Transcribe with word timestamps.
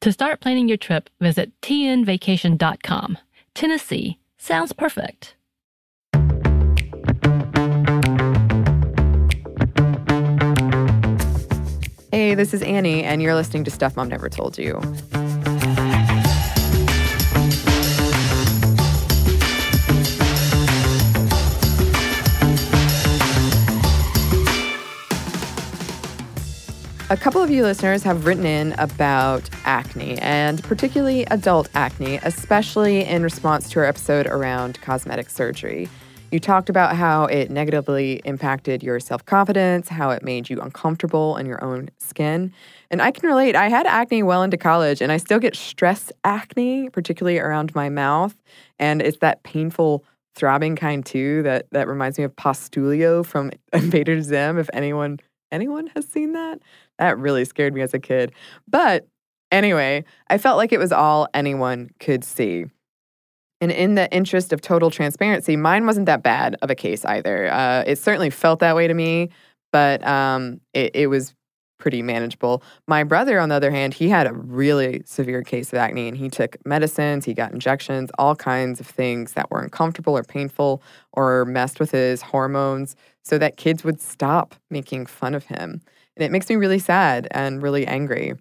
To 0.00 0.12
start 0.12 0.40
planning 0.40 0.66
your 0.66 0.78
trip, 0.78 1.10
visit 1.20 1.52
tnvacation.com. 1.60 3.18
Tennessee 3.52 4.18
sounds 4.38 4.72
perfect. 4.72 5.34
Hey, 12.10 12.34
this 12.34 12.54
is 12.54 12.62
Annie, 12.62 13.04
and 13.04 13.20
you're 13.20 13.34
listening 13.34 13.64
to 13.64 13.70
Stuff 13.70 13.94
Mom 13.94 14.08
Never 14.08 14.30
Told 14.30 14.56
You. 14.56 14.80
A 27.10 27.16
couple 27.16 27.42
of 27.42 27.50
you 27.50 27.64
listeners 27.64 28.04
have 28.04 28.24
written 28.24 28.46
in 28.46 28.72
about 28.78 29.50
acne, 29.64 30.16
and 30.18 30.62
particularly 30.62 31.24
adult 31.24 31.68
acne, 31.74 32.20
especially 32.22 33.04
in 33.04 33.24
response 33.24 33.68
to 33.70 33.80
our 33.80 33.84
episode 33.84 34.28
around 34.28 34.80
cosmetic 34.80 35.28
surgery. 35.28 35.88
You 36.30 36.38
talked 36.38 36.70
about 36.70 36.94
how 36.94 37.24
it 37.24 37.50
negatively 37.50 38.20
impacted 38.24 38.84
your 38.84 39.00
self 39.00 39.24
confidence, 39.24 39.88
how 39.88 40.10
it 40.10 40.22
made 40.22 40.48
you 40.48 40.60
uncomfortable 40.60 41.36
in 41.36 41.46
your 41.46 41.64
own 41.64 41.90
skin. 41.98 42.52
And 42.92 43.02
I 43.02 43.10
can 43.10 43.28
relate. 43.28 43.56
I 43.56 43.68
had 43.70 43.88
acne 43.88 44.22
well 44.22 44.44
into 44.44 44.56
college, 44.56 45.02
and 45.02 45.10
I 45.10 45.16
still 45.16 45.40
get 45.40 45.56
stress 45.56 46.12
acne, 46.22 46.90
particularly 46.90 47.40
around 47.40 47.74
my 47.74 47.88
mouth. 47.88 48.36
And 48.78 49.02
it's 49.02 49.18
that 49.18 49.42
painful 49.42 50.04
throbbing 50.36 50.76
kind 50.76 51.04
too 51.04 51.42
that 51.42 51.66
that 51.72 51.88
reminds 51.88 52.18
me 52.18 52.22
of 52.24 52.36
Postulio 52.36 53.26
from 53.26 53.50
Invader 53.72 54.22
Zim. 54.22 54.58
If 54.60 54.70
anyone 54.72 55.18
anyone 55.52 55.88
has 55.94 56.06
seen 56.06 56.32
that, 56.32 56.60
that 57.00 57.18
really 57.18 57.44
scared 57.44 57.74
me 57.74 57.80
as 57.80 57.94
a 57.94 57.98
kid. 57.98 58.32
But 58.68 59.08
anyway, 59.50 60.04
I 60.28 60.38
felt 60.38 60.58
like 60.58 60.72
it 60.72 60.78
was 60.78 60.92
all 60.92 61.26
anyone 61.34 61.90
could 61.98 62.22
see. 62.22 62.66
And 63.60 63.72
in 63.72 63.94
the 63.94 64.10
interest 64.12 64.52
of 64.52 64.60
total 64.60 64.90
transparency, 64.90 65.56
mine 65.56 65.86
wasn't 65.86 66.06
that 66.06 66.22
bad 66.22 66.56
of 66.62 66.70
a 66.70 66.74
case 66.74 67.04
either. 67.04 67.52
Uh, 67.52 67.84
it 67.86 67.98
certainly 67.98 68.30
felt 68.30 68.60
that 68.60 68.76
way 68.76 68.86
to 68.86 68.94
me, 68.94 69.30
but 69.72 70.06
um, 70.06 70.60
it, 70.72 70.94
it 70.94 71.06
was 71.08 71.34
pretty 71.78 72.02
manageable. 72.02 72.62
My 72.86 73.02
brother, 73.02 73.40
on 73.40 73.48
the 73.48 73.54
other 73.54 73.70
hand, 73.70 73.94
he 73.94 74.10
had 74.10 74.26
a 74.26 74.34
really 74.34 75.02
severe 75.06 75.42
case 75.42 75.72
of 75.72 75.78
acne 75.78 76.08
and 76.08 76.16
he 76.16 76.28
took 76.28 76.56
medicines, 76.66 77.24
he 77.24 77.32
got 77.32 77.52
injections, 77.52 78.10
all 78.18 78.36
kinds 78.36 78.80
of 78.80 78.86
things 78.86 79.32
that 79.32 79.50
were 79.50 79.60
uncomfortable 79.60 80.16
or 80.16 80.22
painful 80.22 80.82
or 81.12 81.46
messed 81.46 81.80
with 81.80 81.90
his 81.90 82.20
hormones 82.20 82.96
so 83.24 83.38
that 83.38 83.56
kids 83.56 83.84
would 83.84 84.00
stop 84.00 84.54
making 84.70 85.06
fun 85.06 85.34
of 85.34 85.46
him. 85.46 85.80
And 86.20 86.26
it 86.26 86.32
makes 86.32 86.50
me 86.50 86.56
really 86.56 86.78
sad 86.78 87.28
and 87.30 87.62
really 87.62 87.86
angry. 87.86 88.34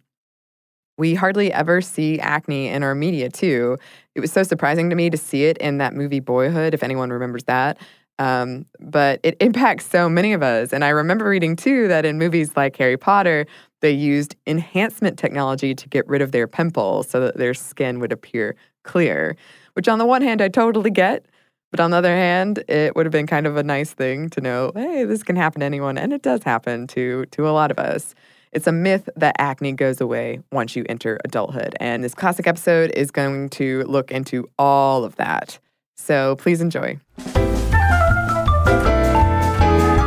We 0.98 1.16
hardly 1.16 1.54
ever 1.54 1.80
see 1.80 2.20
acne 2.20 2.68
in 2.68 2.84
our 2.84 2.94
media, 2.94 3.30
too. 3.30 3.78
It 4.16 4.20
was 4.20 4.34
so 4.34 4.44
surprising 4.44 4.90
to 4.90 4.98
me 4.98 5.10
to 5.10 5.16
see 5.16 5.46
it 5.46 5.58
in 5.60 5.78
that 5.78 5.94
movie 5.94 6.20
Boyhood, 6.20 6.74
if 6.74 6.84
anyone 6.84 7.10
remembers 7.10 7.46
that. 7.46 7.78
Um, 8.20 8.66
but 8.82 9.22
it 9.24 9.38
impacts 9.40 9.86
so 9.86 10.10
many 10.10 10.34
of 10.34 10.44
us. 10.44 10.74
And 10.74 10.84
I 10.84 10.90
remember 10.90 11.24
reading, 11.30 11.56
too, 11.56 11.88
that 11.88 12.04
in 12.04 12.18
movies 12.18 12.58
like 12.58 12.76
Harry 12.76 12.98
Potter, 12.98 13.46
they 13.80 13.92
used 13.92 14.36
enhancement 14.46 15.18
technology 15.18 15.74
to 15.74 15.88
get 15.88 16.06
rid 16.06 16.22
of 16.22 16.34
their 16.34 16.48
pimples 16.48 17.10
so 17.10 17.22
that 17.22 17.38
their 17.38 17.54
skin 17.54 18.02
would 18.02 18.12
appear 18.12 18.58
clear, 18.84 19.38
which 19.72 19.88
on 19.88 20.00
the 20.00 20.06
one 20.06 20.22
hand, 20.22 20.42
I 20.42 20.50
totally 20.50 20.92
get. 20.92 21.26
But 21.72 21.80
on 21.80 21.92
the 21.92 21.98
other 21.98 22.16
hand, 22.16 22.64
it 22.68 22.96
would 22.96 23.06
have 23.06 23.12
been 23.12 23.28
kind 23.28 23.46
of 23.46 23.56
a 23.56 23.64
nice 23.64 23.94
thing 23.94 24.30
to 24.32 24.42
know, 24.42 24.72
hey, 24.76 25.06
this 25.06 25.22
can 25.22 25.36
happen 25.36 25.60
to 25.60 25.66
anyone. 25.66 25.98
And 25.98 26.14
it 26.14 26.24
does 26.24 26.42
happen 26.44 26.88
to, 26.88 27.26
to 27.28 27.48
a 27.48 27.52
lot 27.52 27.70
of 27.70 27.78
us. 27.78 28.16
It's 28.52 28.66
a 28.66 28.72
myth 28.72 29.08
that 29.16 29.36
acne 29.38 29.74
goes 29.74 30.02
away 30.02 30.42
once 30.52 30.76
you 30.76 30.84
enter 30.90 31.20
adulthood. 31.24 31.76
And 31.80 32.04
this 32.04 32.16
classic 32.16 32.48
episode 32.48 32.92
is 32.96 33.12
going 33.12 33.50
to 33.50 33.84
look 33.84 34.12
into 34.12 34.50
all 34.58 35.04
of 35.04 35.16
that. 35.18 35.60
So 35.96 36.36
please 36.38 36.60
enjoy. 36.60 37.00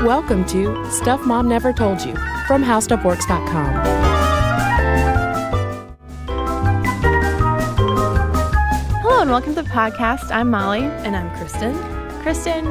Welcome 0.05 0.45
to 0.47 0.91
Stuff 0.91 1.25
Mom 1.25 1.49
Never 1.49 1.73
Told 1.73 2.01
You 2.05 2.15
from 2.49 2.65
HowStuffWorks.com. 2.65 3.92
welcome 9.33 9.55
to 9.55 9.63
the 9.63 9.69
podcast. 9.71 10.31
I'm 10.31 10.51
Molly. 10.51 10.83
And 10.83 11.17
I'm 11.17 11.35
Kristen. 11.39 11.73
Kristen, 12.21 12.67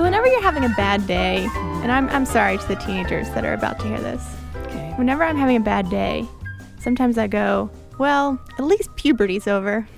whenever 0.00 0.24
you're 0.28 0.40
having 0.40 0.64
a 0.64 0.68
bad 0.76 1.04
day, 1.08 1.48
and 1.82 1.90
I'm, 1.90 2.08
I'm 2.10 2.24
sorry 2.24 2.58
to 2.58 2.68
the 2.68 2.76
teenagers 2.76 3.28
that 3.30 3.44
are 3.44 3.54
about 3.54 3.80
to 3.80 3.88
hear 3.88 3.98
this, 3.98 4.24
Okay. 4.66 4.92
whenever 4.94 5.24
I'm 5.24 5.36
having 5.36 5.56
a 5.56 5.60
bad 5.60 5.90
day, 5.90 6.24
sometimes 6.78 7.18
I 7.18 7.26
go, 7.26 7.68
well, 7.98 8.40
at 8.56 8.66
least 8.66 8.94
puberty's 8.94 9.48
over. 9.48 9.88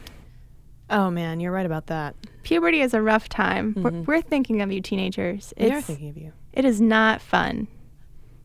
Oh 0.88 1.10
man, 1.10 1.40
you're 1.40 1.52
right 1.52 1.66
about 1.66 1.88
that. 1.88 2.16
Puberty 2.42 2.80
is 2.80 2.94
a 2.94 3.02
rough 3.02 3.28
time. 3.28 3.74
We're, 3.76 3.90
we're 3.90 4.22
thinking 4.22 4.62
of 4.62 4.72
you 4.72 4.80
teenagers. 4.80 5.52
We 5.58 5.70
are 5.72 5.76
It's, 5.76 5.86
thinking 5.86 6.08
of 6.08 6.16
you. 6.16 6.32
it 6.54 6.64
is 6.64 6.80
not 6.80 7.20
fun. 7.20 7.68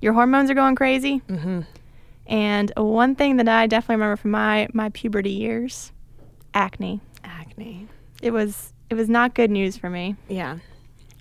Your 0.02 0.12
hormones 0.12 0.52
are 0.52 0.54
going 0.54 0.76
crazy. 0.76 1.22
Mm-hmm. 1.30 1.62
And 2.28 2.74
one 2.76 3.16
thing 3.16 3.38
that 3.38 3.48
I 3.48 3.68
definitely 3.68 3.96
remember 3.96 4.18
from 4.18 4.32
my, 4.32 4.68
my 4.74 4.90
puberty 4.90 5.32
years, 5.32 5.94
acne. 6.56 7.00
Acne. 7.24 7.88
It 8.22 8.32
was 8.32 8.74
it 8.90 8.96
was 8.96 9.10
not 9.10 9.36
good 9.36 9.52
news 9.52 9.78
for 9.78 9.90
me. 9.90 10.16
Yeah. 10.28 10.58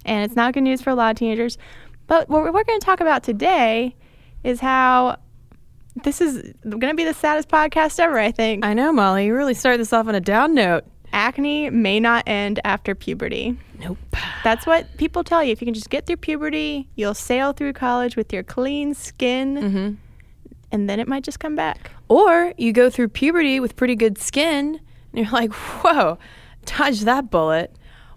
and 0.06 0.24
it's 0.24 0.36
not 0.36 0.54
good 0.54 0.62
news 0.62 0.80
for 0.82 0.90
a 0.90 0.94
lot 0.94 1.10
of 1.12 1.16
teenagers. 1.18 1.58
But 2.06 2.28
what 2.28 2.42
we're 2.42 2.64
going 2.64 2.78
to 2.80 2.84
talk 2.84 3.00
about 3.00 3.22
today 3.22 3.94
is 4.42 4.60
how 4.60 5.16
this 6.02 6.20
is 6.20 6.52
going 6.68 6.80
to 6.80 6.94
be 6.94 7.04
the 7.04 7.14
saddest 7.14 7.48
podcast 7.48 7.98
ever, 7.98 8.18
I 8.18 8.30
think. 8.30 8.64
I 8.64 8.74
know, 8.74 8.92
Molly. 8.92 9.26
You 9.26 9.34
really 9.34 9.54
started 9.54 9.80
this 9.80 9.92
off 9.92 10.06
on 10.08 10.14
a 10.14 10.20
down 10.20 10.54
note. 10.54 10.84
Acne 11.14 11.70
may 11.70 12.00
not 12.00 12.24
end 12.26 12.60
after 12.64 12.94
puberty. 12.94 13.56
Nope. 13.80 13.96
That's 14.42 14.66
what 14.66 14.94
people 14.98 15.24
tell 15.24 15.42
you. 15.42 15.52
If 15.52 15.62
you 15.62 15.64
can 15.66 15.72
just 15.74 15.88
get 15.88 16.04
through 16.06 16.16
puberty, 16.18 16.88
you'll 16.96 17.14
sail 17.14 17.52
through 17.52 17.72
college 17.74 18.16
with 18.16 18.32
your 18.32 18.42
clean 18.42 18.92
skin, 18.94 19.54
Mm-hmm. 19.56 19.94
and 20.72 20.90
then 20.90 21.00
it 21.00 21.06
might 21.08 21.22
just 21.24 21.38
come 21.40 21.54
back. 21.54 21.90
Or 22.08 22.52
you 22.58 22.72
go 22.72 22.90
through 22.90 23.08
puberty 23.08 23.60
with 23.60 23.76
pretty 23.76 23.94
good 23.96 24.18
skin, 24.18 24.80
and 25.14 25.24
you're 25.24 25.32
like, 25.32 25.52
whoa, 25.52 26.18
dodge 26.64 27.02
that 27.02 27.30
bullet. 27.30 27.74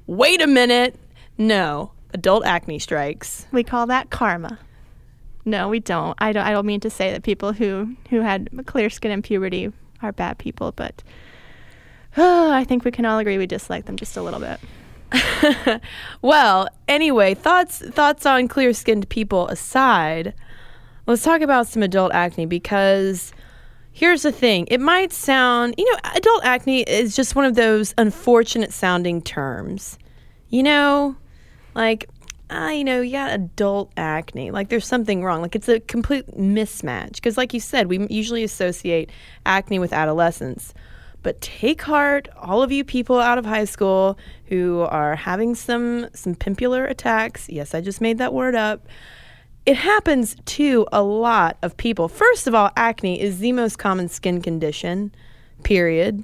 Wait 0.08 0.42
a 0.42 0.48
minute. 0.48 0.96
No, 1.38 1.92
adult 2.14 2.46
acne 2.46 2.80
strikes. 2.80 3.46
We 3.52 3.64
call 3.64 3.86
that 3.88 4.10
karma. 4.10 4.58
No, 5.46 5.70
we 5.70 5.80
don't. 5.80 6.16
I 6.20 6.34
don't. 6.34 6.46
I 6.46 6.52
don't 6.52 6.66
mean 6.66 6.80
to 6.82 6.90
say 6.90 7.12
that 7.12 7.24
people 7.24 7.54
who 7.54 7.96
who 8.10 8.22
had 8.22 8.50
clear 8.66 8.90
skin 8.90 9.12
in 9.12 9.22
puberty 9.22 9.72
are 10.02 10.12
bad 10.12 10.40
people, 10.40 10.72
but 10.72 11.04
I 12.18 12.66
think 12.68 12.84
we 12.84 12.92
can 12.92 13.06
all 13.06 13.20
agree 13.20 13.38
we 13.38 13.46
dislike 13.46 13.86
them 13.86 13.96
just 13.96 14.18
a 14.18 14.22
little 14.22 14.40
bit. 14.40 14.60
well, 16.22 16.68
anyway, 16.88 17.34
thoughts 17.34 17.80
thoughts 17.80 18.26
on 18.26 18.48
clear-skinned 18.48 19.08
people 19.08 19.48
aside, 19.48 20.34
let's 21.06 21.24
talk 21.24 21.42
about 21.42 21.68
some 21.68 21.84
adult 21.84 22.12
acne 22.14 22.46
because 22.46 23.32
Here's 23.98 24.22
the 24.22 24.32
thing. 24.32 24.68
It 24.70 24.80
might 24.80 25.12
sound, 25.12 25.74
you 25.76 25.92
know, 25.92 25.98
adult 26.14 26.46
acne 26.46 26.82
is 26.82 27.16
just 27.16 27.36
one 27.36 27.46
of 27.46 27.56
those 27.56 27.96
unfortunate 27.98 28.72
sounding 28.72 29.24
terms. 29.24 29.98
You 30.50 30.62
know, 30.62 31.16
like, 31.74 32.08
ah, 32.52 32.70
you 32.70 32.84
know, 32.84 33.02
you 33.02 33.14
got 33.14 33.34
adult 33.34 33.92
acne. 33.98 34.52
Like, 34.52 34.70
there's 34.70 34.86
something 34.86 35.24
wrong. 35.24 35.42
Like, 35.42 35.56
it's 35.56 35.68
a 35.68 35.80
complete 35.80 36.28
mismatch. 36.38 37.16
Because, 37.16 37.38
like 37.38 37.56
you 37.56 37.60
said, 37.60 37.88
we 37.88 38.06
usually 38.08 38.44
associate 38.44 39.10
acne 39.48 39.80
with 39.80 39.92
adolescence. 39.92 40.76
But 41.24 41.42
take 41.42 41.82
heart, 41.82 42.30
all 42.40 42.62
of 42.62 42.72
you 42.72 42.84
people 42.84 43.20
out 43.20 43.40
of 43.40 43.48
high 43.48 43.66
school 43.66 44.16
who 44.46 44.82
are 44.82 45.16
having 45.16 45.56
some 45.56 46.08
some 46.14 46.36
pimpular 46.36 46.88
attacks. 46.88 47.50
Yes, 47.50 47.74
I 47.74 47.82
just 47.82 48.00
made 48.00 48.20
that 48.20 48.32
word 48.32 48.54
up. 48.54 48.86
It 49.68 49.76
happens 49.76 50.38
to 50.46 50.88
a 50.94 51.04
lot 51.04 51.58
of 51.62 51.76
people. 51.76 52.08
First 52.08 52.48
of 52.48 52.56
all, 52.56 52.72
acne 52.78 53.20
is 53.20 53.40
the 53.40 53.52
most 53.52 53.78
common 53.78 54.08
skin 54.08 54.42
condition, 54.42 55.14
period. 55.64 56.24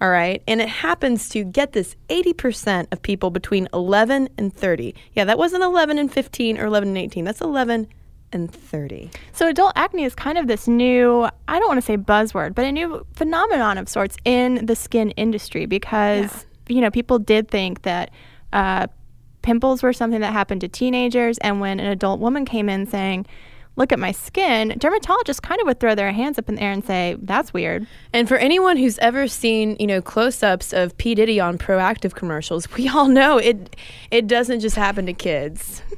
All 0.00 0.10
right. 0.10 0.44
And 0.46 0.60
it 0.60 0.68
happens 0.68 1.28
to 1.30 1.42
get 1.42 1.72
this 1.72 1.96
80% 2.08 2.92
of 2.92 3.02
people 3.02 3.30
between 3.30 3.68
11 3.74 4.28
and 4.38 4.54
30. 4.54 4.94
Yeah, 5.14 5.24
that 5.24 5.38
wasn't 5.38 5.64
11 5.64 5.98
and 5.98 6.12
15 6.12 6.56
or 6.56 6.66
11 6.66 6.90
and 6.90 6.98
18. 6.98 7.24
That's 7.24 7.40
11 7.40 7.88
and 8.30 8.52
30. 8.52 9.10
So 9.32 9.48
adult 9.48 9.72
acne 9.74 10.04
is 10.04 10.14
kind 10.14 10.38
of 10.38 10.46
this 10.46 10.68
new, 10.68 11.28
I 11.48 11.58
don't 11.58 11.66
want 11.66 11.78
to 11.78 11.86
say 11.86 11.96
buzzword, 11.96 12.54
but 12.54 12.64
a 12.64 12.70
new 12.70 13.04
phenomenon 13.14 13.76
of 13.76 13.88
sorts 13.88 14.16
in 14.24 14.66
the 14.66 14.76
skin 14.76 15.10
industry 15.12 15.66
because, 15.66 16.46
you 16.68 16.80
know, 16.80 16.92
people 16.92 17.18
did 17.18 17.48
think 17.48 17.82
that 17.82 18.12
uh, 18.52 18.86
pimples 19.44 19.82
were 19.82 19.92
something 19.92 20.20
that 20.22 20.32
happened 20.32 20.62
to 20.62 20.68
teenagers. 20.68 21.38
And 21.38 21.60
when 21.60 21.78
an 21.78 21.86
adult 21.86 22.18
woman 22.18 22.44
came 22.44 22.68
in 22.68 22.86
saying, 22.86 23.26
look 23.76 23.92
at 23.92 23.98
my 23.98 24.10
skin, 24.10 24.70
dermatologists 24.78 25.42
kind 25.42 25.60
of 25.60 25.66
would 25.66 25.78
throw 25.78 25.94
their 25.94 26.12
hands 26.12 26.38
up 26.38 26.48
in 26.48 26.54
the 26.56 26.62
air 26.62 26.72
and 26.72 26.84
say, 26.84 27.16
that's 27.20 27.52
weird. 27.52 27.86
And 28.12 28.26
for 28.26 28.36
anyone 28.36 28.76
who's 28.76 28.98
ever 28.98 29.28
seen, 29.28 29.76
you 29.78 29.86
know, 29.86 30.00
close-ups 30.00 30.72
of 30.72 30.96
P 30.96 31.14
Diddy 31.14 31.38
on 31.38 31.58
Proactiv 31.58 32.14
commercials, 32.14 32.72
we 32.76 32.88
all 32.88 33.06
know 33.06 33.38
it 33.38 33.76
it 34.10 34.26
doesn't 34.26 34.60
just 34.60 34.76
happen 34.76 35.06
to 35.06 35.12
kids. 35.12 35.82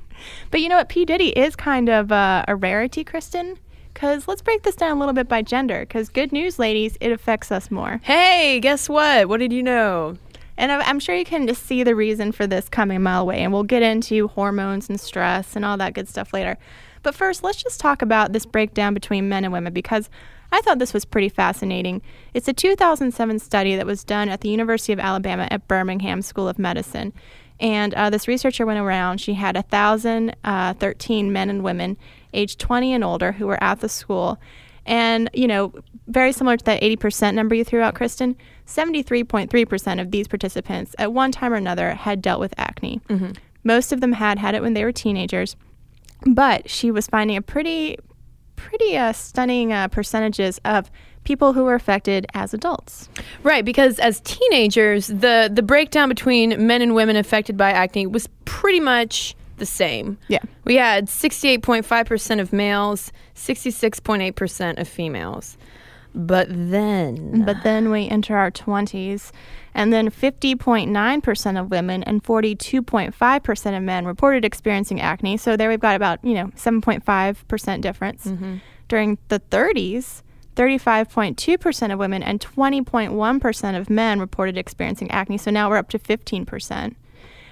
But 0.50 0.60
you 0.60 0.68
know 0.68 0.76
what? 0.76 0.88
P. 0.88 1.04
Diddy 1.04 1.28
is 1.28 1.56
kind 1.56 1.88
of 1.88 2.10
uh, 2.10 2.44
a 2.48 2.56
rarity, 2.56 3.04
Kristen. 3.04 3.58
Because 3.94 4.28
let's 4.28 4.42
break 4.42 4.62
this 4.62 4.76
down 4.76 4.96
a 4.96 5.00
little 5.00 5.14
bit 5.14 5.26
by 5.26 5.40
gender. 5.40 5.80
Because 5.80 6.10
good 6.10 6.30
news, 6.30 6.58
ladies, 6.58 6.98
it 7.00 7.12
affects 7.12 7.50
us 7.50 7.70
more. 7.70 7.98
Hey, 8.02 8.60
guess 8.60 8.90
what? 8.90 9.28
What 9.28 9.40
did 9.40 9.54
you 9.54 9.62
know? 9.62 10.18
And 10.58 10.72
I'm 10.72 11.00
sure 11.00 11.14
you 11.14 11.24
can 11.24 11.46
just 11.46 11.66
see 11.66 11.82
the 11.82 11.94
reason 11.94 12.32
for 12.32 12.46
this 12.46 12.68
coming 12.68 12.96
a 12.96 13.00
mile 13.00 13.22
away. 13.22 13.40
And 13.40 13.52
we'll 13.52 13.62
get 13.62 13.82
into 13.82 14.28
hormones 14.28 14.88
and 14.88 14.98
stress 14.98 15.54
and 15.54 15.64
all 15.64 15.76
that 15.76 15.94
good 15.94 16.08
stuff 16.08 16.32
later. 16.32 16.56
But 17.02 17.14
first, 17.14 17.44
let's 17.44 17.62
just 17.62 17.78
talk 17.78 18.02
about 18.02 18.32
this 18.32 18.46
breakdown 18.46 18.94
between 18.94 19.28
men 19.28 19.44
and 19.44 19.52
women 19.52 19.72
because 19.72 20.08
I 20.50 20.60
thought 20.60 20.78
this 20.78 20.94
was 20.94 21.04
pretty 21.04 21.28
fascinating. 21.28 22.02
It's 22.34 22.48
a 22.48 22.52
2007 22.52 23.38
study 23.38 23.76
that 23.76 23.86
was 23.86 24.04
done 24.04 24.28
at 24.28 24.40
the 24.40 24.48
University 24.48 24.92
of 24.92 25.00
Alabama 25.00 25.48
at 25.50 25.68
Birmingham 25.68 26.22
School 26.22 26.48
of 26.48 26.58
Medicine. 26.58 27.12
And 27.58 27.94
uh, 27.94 28.10
this 28.10 28.28
researcher 28.28 28.66
went 28.66 28.78
around. 28.78 29.20
She 29.20 29.34
had 29.34 29.56
1,013 29.56 31.32
men 31.32 31.50
and 31.50 31.64
women 31.64 31.96
aged 32.32 32.58
20 32.58 32.92
and 32.92 33.04
older 33.04 33.32
who 33.32 33.46
were 33.46 33.62
at 33.62 33.80
the 33.80 33.88
school. 33.88 34.38
And, 34.84 35.30
you 35.32 35.48
know, 35.48 35.72
very 36.06 36.32
similar 36.32 36.56
to 36.56 36.64
that 36.66 36.82
80% 36.82 37.34
number 37.34 37.54
you 37.54 37.64
threw 37.64 37.80
out, 37.80 37.94
Kristen, 37.94 38.36
73.3% 38.66 40.00
of 40.00 40.10
these 40.10 40.28
participants 40.28 40.94
at 40.98 41.12
one 41.12 41.32
time 41.32 41.52
or 41.52 41.56
another 41.56 41.94
had 41.94 42.20
dealt 42.20 42.40
with 42.40 42.54
acne. 42.58 43.00
Most 43.64 43.92
of 43.92 44.00
them 44.00 44.12
had 44.12 44.38
had 44.38 44.54
it 44.54 44.62
when 44.62 44.74
they 44.74 44.84
were 44.84 44.92
teenagers. 44.92 45.56
But 46.24 46.68
she 46.70 46.90
was 46.90 47.06
finding 47.06 47.36
a 47.36 47.42
pretty, 47.42 47.98
pretty 48.56 48.96
uh, 48.96 49.12
stunning 49.12 49.72
uh, 49.72 49.88
percentages 49.88 50.60
of 50.64 50.90
people 51.24 51.52
who 51.52 51.64
were 51.64 51.74
affected 51.74 52.26
as 52.34 52.54
adults. 52.54 53.08
Right, 53.42 53.64
because 53.64 53.98
as 53.98 54.20
teenagers, 54.20 55.08
the 55.08 55.50
the 55.52 55.62
breakdown 55.62 56.08
between 56.08 56.66
men 56.66 56.80
and 56.80 56.94
women 56.94 57.16
affected 57.16 57.56
by 57.56 57.72
acne 57.72 58.06
was 58.06 58.28
pretty 58.44 58.80
much 58.80 59.34
the 59.58 59.66
same. 59.66 60.18
Yeah. 60.28 60.40
We 60.64 60.76
had 60.76 61.06
68.5% 61.06 62.40
of 62.40 62.52
males, 62.52 63.12
66.8% 63.34 64.78
of 64.78 64.88
females. 64.88 65.56
But 66.16 66.48
then 66.50 67.44
But 67.44 67.62
then 67.62 67.90
we 67.90 68.08
enter 68.08 68.38
our 68.38 68.50
20s, 68.50 69.32
and 69.74 69.92
then 69.92 70.10
50.9% 70.10 71.60
of 71.60 71.70
women 71.70 72.02
and 72.04 72.24
42.5% 72.24 73.76
of 73.76 73.82
men 73.82 74.06
reported 74.06 74.42
experiencing 74.42 74.98
acne. 74.98 75.36
So 75.36 75.56
there 75.56 75.68
we've 75.68 75.78
got 75.78 75.94
about, 75.94 76.24
you 76.24 76.32
know, 76.32 76.46
7.5% 76.56 77.80
difference. 77.82 78.24
Mm-hmm. 78.24 78.56
During 78.88 79.18
the 79.28 79.40
30s, 79.40 80.22
35.2% 80.54 81.92
of 81.92 81.98
women 81.98 82.22
and 82.22 82.40
20.1% 82.40 83.78
of 83.78 83.90
men 83.90 84.18
reported 84.18 84.56
experiencing 84.56 85.10
acne. 85.10 85.36
So 85.36 85.50
now 85.50 85.68
we're 85.68 85.76
up 85.76 85.90
to 85.90 85.98
15%. 85.98 86.94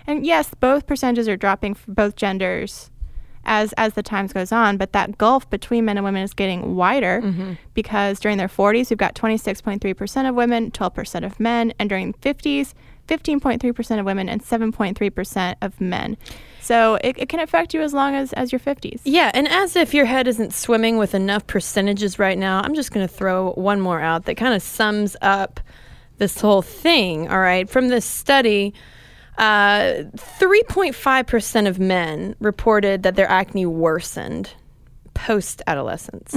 And 0.07 0.25
yes, 0.25 0.51
both 0.59 0.87
percentages 0.87 1.29
are 1.29 1.37
dropping 1.37 1.75
for 1.75 1.93
both 1.93 2.17
genders 2.17 2.91
as 3.47 3.73
as 3.75 3.95
the 3.95 4.03
times 4.03 4.33
goes 4.33 4.53
on, 4.53 4.77
but 4.77 4.93
that 4.93 5.19
gulf 5.19 5.49
between 5.51 5.85
men 5.85 5.97
and 5.97 6.05
women 6.05 6.23
is 6.23 6.35
getting 6.35 6.75
wider 6.75 7.21
mm-hmm. 7.23 7.53
because 7.75 8.21
during 8.21 8.39
their 8.39 8.49
40s 8.49 8.91
we've 8.91 8.99
got 8.99 9.15
26.3% 9.15 10.29
of 10.29 10.35
women, 10.35 10.71
12% 10.71 11.25
of 11.25 11.41
men, 11.41 11.73
and 11.79 11.89
during 11.89 12.13
50s 12.15 12.75
15.3% 13.09 14.01
of 14.01 14.07
women 14.07 14.29
and 14.29 14.43
7.3% 14.43 15.55
of 15.61 15.81
men. 15.81 16.17
So 16.61 16.99
it, 17.03 17.19
it 17.19 17.29
can 17.29 17.41
affect 17.41 17.75
you 17.75 17.83
as 17.83 17.93
long 17.93 18.15
as 18.15 18.33
as 18.33 18.51
your 18.53 18.59
50s. 18.59 19.03
Yeah, 19.05 19.31
and 19.35 19.47
as 19.49 19.77
if 19.77 19.93
your 19.93 20.07
head 20.07 20.27
isn't 20.27 20.55
swimming 20.55 20.97
with 20.97 21.15
enough 21.15 21.47
percentages 21.47 22.19
right 22.19 22.39
now, 22.39 22.63
I'm 22.63 22.75
just 22.75 22.93
going 22.93 23.07
to 23.07 23.13
throw 23.13 23.53
one 23.53 23.81
more 23.81 24.01
out 24.01 24.25
that 24.25 24.37
kind 24.37 24.55
of 24.55 24.63
sums 24.63 25.17
up 25.21 25.61
this 26.19 26.41
whole 26.41 26.63
thing. 26.63 27.29
All 27.29 27.41
right, 27.41 27.69
from 27.69 27.89
this 27.89 28.07
study, 28.07 28.73
uh, 29.39 30.05
3.5% 30.17 31.69
of 31.69 31.79
men 31.79 32.37
reported 32.39 33.03
that 33.03 33.15
their 33.17 33.29
acne 33.29 33.67
worsened 33.67 34.55
post 35.15 35.63
adolescence. 35.67 36.33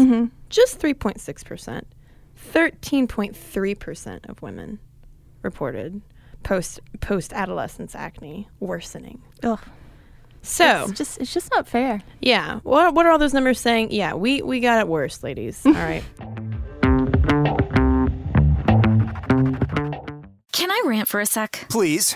Just 0.50 0.80
3.6%. 0.80 1.84
13.3% 2.54 4.30
of 4.30 4.42
women 4.42 4.80
reported 5.42 6.02
post 6.44 6.80
post 7.02 7.34
adolescence 7.34 7.94
acne 7.96 8.48
worsening. 8.60 9.22
Ugh. 9.44 9.60
So 10.44 10.86
It's 10.88 10.98
just 10.98 11.18
it's 11.20 11.34
just 11.34 11.52
not 11.52 11.68
fair. 11.68 12.02
yeah. 12.22 12.60
What, 12.64 12.94
what 12.94 13.06
are 13.06 13.12
all 13.12 13.18
those 13.18 13.34
numbers 13.34 13.60
saying? 13.60 13.92
Yeah, 13.92 14.14
we, 14.14 14.42
we 14.42 14.60
got 14.62 14.80
it 14.80 14.88
worse, 14.88 15.24
ladies. 15.24 15.62
All 15.66 15.74
right. 15.74 16.04
Can 20.54 20.72
I 20.72 20.82
rant 20.86 21.08
for 21.08 21.20
a 21.20 21.25
sec? 21.25 21.66
Please. 21.70 22.16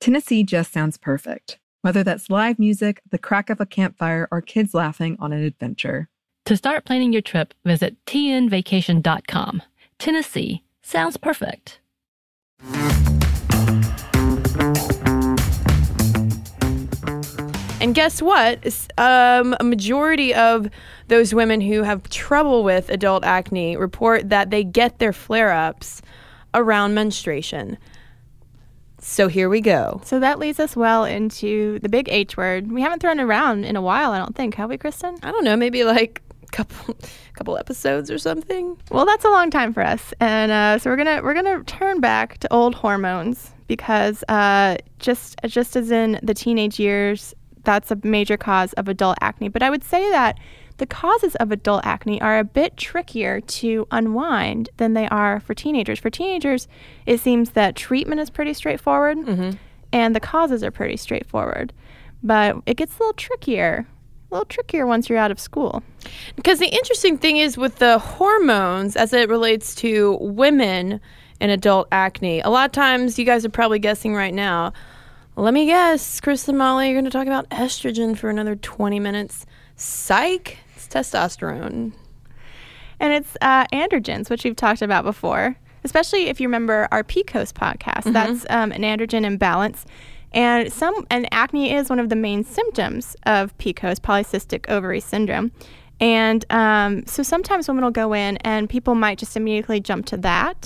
Tennessee 0.00 0.42
just 0.42 0.72
sounds 0.72 0.98
perfect, 0.98 1.58
whether 1.82 2.04
that's 2.04 2.30
live 2.30 2.58
music, 2.58 3.00
the 3.10 3.18
crack 3.18 3.50
of 3.50 3.60
a 3.60 3.66
campfire, 3.66 4.28
or 4.30 4.40
kids 4.40 4.74
laughing 4.74 5.16
on 5.18 5.32
an 5.32 5.42
adventure. 5.42 6.08
To 6.44 6.56
start 6.56 6.84
planning 6.84 7.12
your 7.12 7.22
trip, 7.22 7.54
visit 7.64 7.96
tnvacation.com. 8.06 9.62
Tennessee 9.98 10.62
sounds 10.82 11.16
perfect. 11.16 11.80
And 17.80 17.94
guess 17.94 18.22
what? 18.22 18.88
Um, 18.98 19.56
a 19.60 19.64
majority 19.64 20.34
of 20.34 20.68
those 21.08 21.34
women 21.34 21.60
who 21.60 21.82
have 21.82 22.08
trouble 22.10 22.64
with 22.64 22.88
adult 22.90 23.24
acne 23.24 23.76
report 23.76 24.28
that 24.30 24.50
they 24.50 24.64
get 24.64 24.98
their 24.98 25.12
flare 25.12 25.52
ups 25.52 26.00
around 26.54 26.94
menstruation. 26.94 27.76
So 28.98 29.28
here 29.28 29.48
we 29.48 29.60
go. 29.60 30.00
So 30.04 30.18
that 30.20 30.38
leads 30.38 30.58
us 30.58 30.74
well 30.74 31.04
into 31.04 31.78
the 31.80 31.88
big 31.88 32.08
H 32.08 32.36
word. 32.36 32.72
We 32.72 32.80
haven't 32.80 33.00
thrown 33.00 33.20
around 33.20 33.64
in 33.64 33.76
a 33.76 33.82
while, 33.82 34.12
I 34.12 34.18
don't 34.18 34.34
think, 34.34 34.54
have 34.54 34.70
we, 34.70 34.78
Kristen? 34.78 35.16
I 35.22 35.30
don't 35.30 35.44
know, 35.44 35.56
maybe 35.56 35.84
like 35.84 36.22
a 36.42 36.46
couple 36.52 36.96
couple 37.34 37.58
episodes 37.58 38.10
or 38.10 38.18
something. 38.18 38.76
Well, 38.90 39.04
that's 39.04 39.24
a 39.24 39.30
long 39.30 39.50
time 39.50 39.74
for 39.74 39.82
us, 39.82 40.14
and 40.20 40.50
uh, 40.50 40.78
so 40.78 40.90
we're 40.90 40.96
gonna 40.96 41.20
we're 41.22 41.34
gonna 41.34 41.62
turn 41.64 42.00
back 42.00 42.38
to 42.38 42.52
old 42.52 42.74
hormones 42.74 43.52
because 43.66 44.24
uh, 44.28 44.76
just 44.98 45.36
just 45.46 45.76
as 45.76 45.90
in 45.90 46.18
the 46.22 46.32
teenage 46.32 46.80
years, 46.80 47.34
that's 47.64 47.90
a 47.90 47.98
major 48.02 48.36
cause 48.36 48.72
of 48.74 48.88
adult 48.88 49.18
acne. 49.20 49.48
But 49.48 49.62
I 49.62 49.70
would 49.70 49.84
say 49.84 50.08
that 50.10 50.38
the 50.78 50.86
causes 50.86 51.34
of 51.36 51.50
adult 51.50 51.84
acne 51.84 52.20
are 52.20 52.38
a 52.38 52.44
bit 52.44 52.76
trickier 52.76 53.40
to 53.40 53.86
unwind 53.90 54.70
than 54.76 54.94
they 54.94 55.08
are 55.08 55.40
for 55.40 55.54
teenagers. 55.54 55.98
For 55.98 56.10
teenagers, 56.10 56.68
it 57.06 57.20
seems 57.20 57.50
that 57.50 57.76
treatment 57.76 58.20
is 58.20 58.30
pretty 58.30 58.52
straightforward, 58.52 59.18
mm-hmm. 59.18 59.56
and 59.92 60.14
the 60.14 60.20
causes 60.20 60.62
are 60.62 60.70
pretty 60.70 60.96
straightforward. 60.96 61.72
But 62.22 62.56
it 62.66 62.76
gets 62.76 62.96
a 62.96 62.98
little 62.98 63.14
trickier, 63.14 63.86
a 64.30 64.34
little 64.34 64.46
trickier 64.46 64.86
once 64.86 65.08
you're 65.08 65.18
out 65.18 65.30
of 65.30 65.40
school. 65.40 65.82
Because 66.34 66.58
the 66.58 66.68
interesting 66.68 67.16
thing 67.16 67.38
is 67.38 67.56
with 67.56 67.76
the 67.76 67.98
hormones 67.98 68.96
as 68.96 69.12
it 69.12 69.28
relates 69.28 69.74
to 69.76 70.18
women 70.20 71.00
and 71.40 71.50
adult 71.50 71.88
acne, 71.92 72.40
a 72.40 72.50
lot 72.50 72.66
of 72.66 72.72
times 72.72 73.18
you 73.18 73.24
guys 73.24 73.44
are 73.44 73.50
probably 73.50 73.78
guessing 73.78 74.14
right 74.14 74.34
now. 74.34 74.72
Let 75.38 75.52
me 75.52 75.66
guess, 75.66 76.20
Chris 76.20 76.48
and 76.48 76.56
Molly, 76.56 76.86
you're 76.86 76.94
going 76.94 77.04
to 77.04 77.10
talk 77.10 77.26
about 77.26 77.48
estrogen 77.50 78.16
for 78.16 78.30
another 78.30 78.56
20 78.56 78.98
minutes. 79.00 79.44
Psych, 79.76 80.56
it's 80.86 81.10
testosterone. 81.10 81.92
And 82.98 83.12
it's 83.12 83.36
uh, 83.40 83.66
androgens, 83.66 84.30
which 84.30 84.44
we've 84.44 84.56
talked 84.56 84.82
about 84.82 85.04
before, 85.04 85.56
especially 85.84 86.28
if 86.28 86.40
you 86.40 86.48
remember 86.48 86.88
our 86.90 87.04
PCOS 87.04 87.52
podcast. 87.52 88.12
That's 88.12 88.46
um, 88.48 88.72
an 88.72 88.82
androgen 88.82 89.24
imbalance. 89.24 89.84
And 90.32 90.72
some 90.72 91.06
and 91.10 91.28
acne 91.32 91.72
is 91.72 91.88
one 91.88 91.98
of 91.98 92.08
the 92.08 92.16
main 92.16 92.44
symptoms 92.44 93.16
of 93.24 93.56
PCOS, 93.58 94.00
polycystic 94.00 94.68
ovary 94.68 95.00
syndrome. 95.00 95.52
And 96.00 96.44
um, 96.50 97.06
so 97.06 97.22
sometimes 97.22 97.68
women 97.68 97.84
will 97.84 97.90
go 97.90 98.12
in 98.12 98.36
and 98.38 98.68
people 98.68 98.94
might 98.94 99.18
just 99.18 99.36
immediately 99.36 99.80
jump 99.80 100.06
to 100.06 100.16
that. 100.18 100.56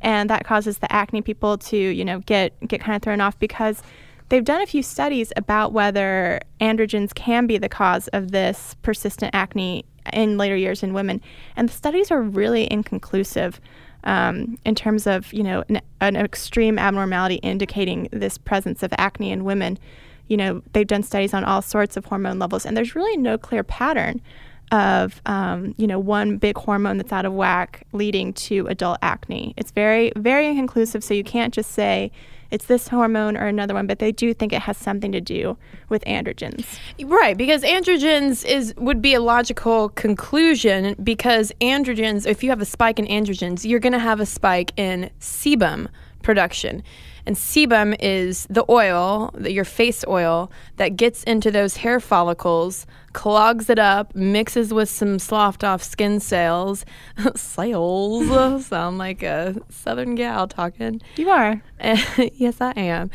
And 0.00 0.30
that 0.30 0.44
causes 0.44 0.78
the 0.78 0.90
acne 0.90 1.22
people 1.22 1.58
to, 1.58 1.76
you 1.76 2.04
know, 2.04 2.20
get 2.20 2.58
get 2.66 2.80
kind 2.80 2.96
of 2.96 3.02
thrown 3.02 3.20
off 3.20 3.38
because 3.38 3.82
they've 4.28 4.44
done 4.44 4.62
a 4.62 4.66
few 4.66 4.82
studies 4.82 5.32
about 5.36 5.72
whether 5.72 6.40
androgens 6.60 7.14
can 7.14 7.46
be 7.46 7.58
the 7.58 7.68
cause 7.68 8.08
of 8.08 8.30
this 8.30 8.76
persistent 8.82 9.34
acne 9.34 9.84
in 10.12 10.38
later 10.38 10.56
years 10.56 10.82
in 10.82 10.92
women. 10.92 11.20
And 11.56 11.68
the 11.68 11.72
studies 11.72 12.10
are 12.10 12.22
really 12.22 12.70
inconclusive 12.70 13.60
um, 14.04 14.58
in 14.64 14.74
terms 14.74 15.06
of, 15.06 15.32
you 15.32 15.42
know, 15.42 15.64
an, 15.68 15.80
an 16.00 16.16
extreme 16.16 16.78
abnormality 16.78 17.36
indicating 17.36 18.08
this 18.10 18.36
presence 18.38 18.82
of 18.82 18.92
acne 18.98 19.30
in 19.30 19.44
women. 19.44 19.78
You 20.28 20.36
know, 20.36 20.62
they've 20.72 20.86
done 20.86 21.02
studies 21.02 21.34
on 21.34 21.44
all 21.44 21.62
sorts 21.62 21.96
of 21.96 22.04
hormone 22.06 22.38
levels, 22.38 22.66
and 22.66 22.76
there's 22.76 22.94
really 22.94 23.16
no 23.16 23.38
clear 23.38 23.62
pattern 23.62 24.20
of, 24.70 25.20
um, 25.26 25.74
you 25.76 25.86
know, 25.86 25.98
one 25.98 26.38
big 26.38 26.56
hormone 26.56 26.96
that's 26.96 27.12
out 27.12 27.26
of 27.26 27.32
whack 27.34 27.86
leading 27.92 28.32
to 28.32 28.66
adult 28.68 28.98
acne. 29.02 29.52
It's 29.56 29.70
very, 29.70 30.12
very 30.16 30.46
inconclusive, 30.46 31.04
so 31.04 31.12
you 31.12 31.24
can't 31.24 31.52
just 31.52 31.72
say 31.72 32.10
it's 32.52 32.66
this 32.66 32.86
hormone 32.86 33.36
or 33.36 33.46
another 33.46 33.72
one, 33.74 33.86
but 33.86 33.98
they 33.98 34.12
do 34.12 34.34
think 34.34 34.52
it 34.52 34.60
has 34.60 34.76
something 34.76 35.10
to 35.10 35.20
do 35.20 35.56
with 35.88 36.04
androgens. 36.04 36.66
Right, 37.02 37.36
because 37.36 37.62
androgens 37.62 38.44
is 38.44 38.74
would 38.76 39.00
be 39.00 39.14
a 39.14 39.20
logical 39.20 39.88
conclusion 39.88 40.94
because 41.02 41.50
androgens, 41.60 42.26
if 42.26 42.44
you 42.44 42.50
have 42.50 42.60
a 42.60 42.66
spike 42.66 42.98
in 42.98 43.06
androgens, 43.06 43.64
you're 43.64 43.80
going 43.80 43.94
to 43.94 43.98
have 43.98 44.20
a 44.20 44.26
spike 44.26 44.72
in 44.76 45.10
sebum 45.18 45.88
production. 46.22 46.82
And 47.24 47.36
sebum 47.36 47.94
is 48.00 48.46
the 48.50 48.64
oil, 48.68 49.30
the, 49.34 49.52
your 49.52 49.64
face 49.64 50.04
oil, 50.08 50.50
that 50.76 50.96
gets 50.96 51.22
into 51.22 51.52
those 51.52 51.76
hair 51.76 52.00
follicles, 52.00 52.84
clogs 53.12 53.70
it 53.70 53.78
up, 53.78 54.12
mixes 54.16 54.74
with 54.74 54.88
some 54.90 55.20
sloughed 55.20 55.62
off 55.62 55.84
skin 55.84 56.18
cells. 56.18 56.84
cells 57.36 58.66
sound 58.66 58.98
like 58.98 59.22
a 59.22 59.54
southern 59.68 60.16
gal 60.16 60.48
talking. 60.48 61.00
You 61.16 61.30
are. 61.30 61.62
yes, 62.34 62.60
I 62.60 62.72
am. 62.76 63.10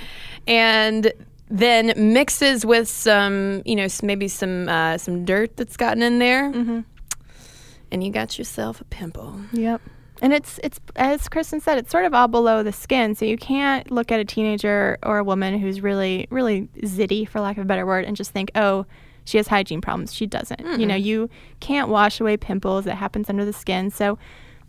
And 0.48 1.12
then 1.50 1.94
mixes 1.98 2.66
with 2.66 2.88
some, 2.88 3.62
you 3.66 3.76
know, 3.76 3.88
maybe 4.04 4.30
some 4.30 4.70
uh, 4.70 4.98
some 4.98 5.26
dirt 5.26 5.58
that's 5.58 5.76
gotten 5.76 6.02
in 6.02 6.20
there, 6.20 6.52
Mm-hmm. 6.52 6.80
and 7.92 8.04
you 8.04 8.12
got 8.12 8.38
yourself 8.38 8.80
a 8.82 8.86
pimple. 8.86 9.40
Yep. 9.52 9.82
And 10.22 10.34
it's 10.34 10.60
it's 10.64 10.80
as 10.96 11.30
Kristen 11.30 11.60
said, 11.60 11.78
it's 11.78 11.92
sort 11.92 12.06
of 12.06 12.14
all 12.14 12.28
below 12.28 12.64
the 12.64 12.72
skin. 12.72 13.16
So 13.16 13.26
you 13.26 13.38
can't 13.38 13.92
look 13.92 14.12
at 14.12 14.20
a 14.20 14.26
teenager 14.26 14.98
or 15.04 15.20
a 15.20 15.24
woman 15.24 15.60
who's 15.60 15.82
really 15.82 16.28
really 16.30 16.68
zitty, 16.82 17.28
for 17.28 17.40
lack 17.40 17.58
of 17.58 17.64
a 17.64 17.66
better 17.66 17.86
word, 17.86 18.06
and 18.06 18.16
just 18.18 18.32
think, 18.32 18.52
oh, 18.56 18.86
she 19.26 19.38
has 19.38 19.48
hygiene 19.48 19.82
problems. 19.82 20.14
She 20.14 20.26
doesn't. 20.26 20.80
You 20.80 20.86
know, 20.86 20.96
you 20.96 21.30
can't 21.60 21.90
wash 21.90 22.20
away 22.20 22.38
pimples. 22.38 22.86
That 22.86 22.96
happens 22.96 23.30
under 23.30 23.46
the 23.46 23.54
skin. 23.54 23.92
So 23.92 24.18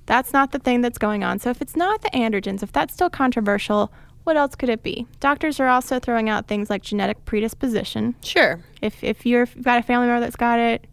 that's 0.07 0.33
not 0.33 0.53
the 0.53 0.59
thing 0.59 0.81
that's 0.81 0.99
going 0.99 1.23
on. 1.23 1.39
So 1.39 1.51
if 1.51 1.63
it's 1.63 1.77
not 1.77 2.03
the 2.03 2.11
androgens, 2.11 2.63
if 2.63 2.73
that's 2.73 2.93
still 2.93 3.11
controversial, 3.11 3.93
what 4.25 4.37
else 4.37 4.55
could 4.55 4.69
it 4.69 4.83
be? 4.83 5.07
Doctors 5.21 5.61
are 5.61 5.69
also 5.69 5.99
throwing 5.99 6.29
out 6.29 6.49
things 6.49 6.69
like 6.69 6.83
genetic 6.83 7.25
predisposition. 7.25 8.15
Sure. 8.23 8.61
If 8.83 9.03
if 9.05 9.25
you're, 9.25 9.43
if 9.43 9.55
you've 9.55 9.65
got 9.65 9.79
a 9.79 9.83
family 9.83 10.07
member 10.07 10.21
that's 10.21 10.37
got 10.37 10.59
it, 10.59 10.87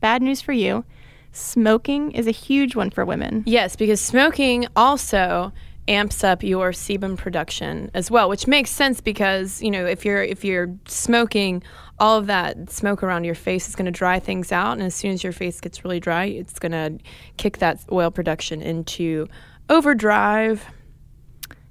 bad 0.00 0.22
news 0.22 0.40
for 0.40 0.52
you. 0.52 0.84
Smoking 1.32 2.12
is 2.12 2.26
a 2.26 2.32
huge 2.32 2.74
one 2.74 2.90
for 2.90 3.04
women. 3.04 3.44
Yes, 3.46 3.76
because 3.76 4.00
smoking 4.00 4.66
also 4.74 5.52
amps 5.88 6.22
up 6.22 6.42
your 6.42 6.70
sebum 6.70 7.16
production 7.16 7.90
as 7.94 8.10
well, 8.10 8.28
which 8.28 8.46
makes 8.46 8.70
sense 8.70 9.00
because 9.00 9.60
you 9.62 9.70
know 9.70 9.84
if 9.86 10.04
you're 10.04 10.22
if 10.22 10.44
you're 10.44 10.74
smoking, 10.86 11.62
all 11.98 12.18
of 12.18 12.26
that 12.26 12.70
smoke 12.70 13.02
around 13.02 13.24
your 13.24 13.34
face 13.34 13.68
is 13.68 13.76
going 13.76 13.86
to 13.86 13.90
dry 13.90 14.18
things 14.18 14.52
out, 14.52 14.72
and 14.72 14.82
as 14.82 14.94
soon 14.94 15.12
as 15.12 15.22
your 15.22 15.32
face 15.32 15.60
gets 15.60 15.84
really 15.84 16.00
dry, 16.00 16.24
it's 16.24 16.58
going 16.58 16.72
to 16.72 16.98
kick 17.36 17.58
that 17.58 17.84
oil 17.90 18.10
production 18.10 18.62
into 18.62 19.26
overdrive. 19.68 20.64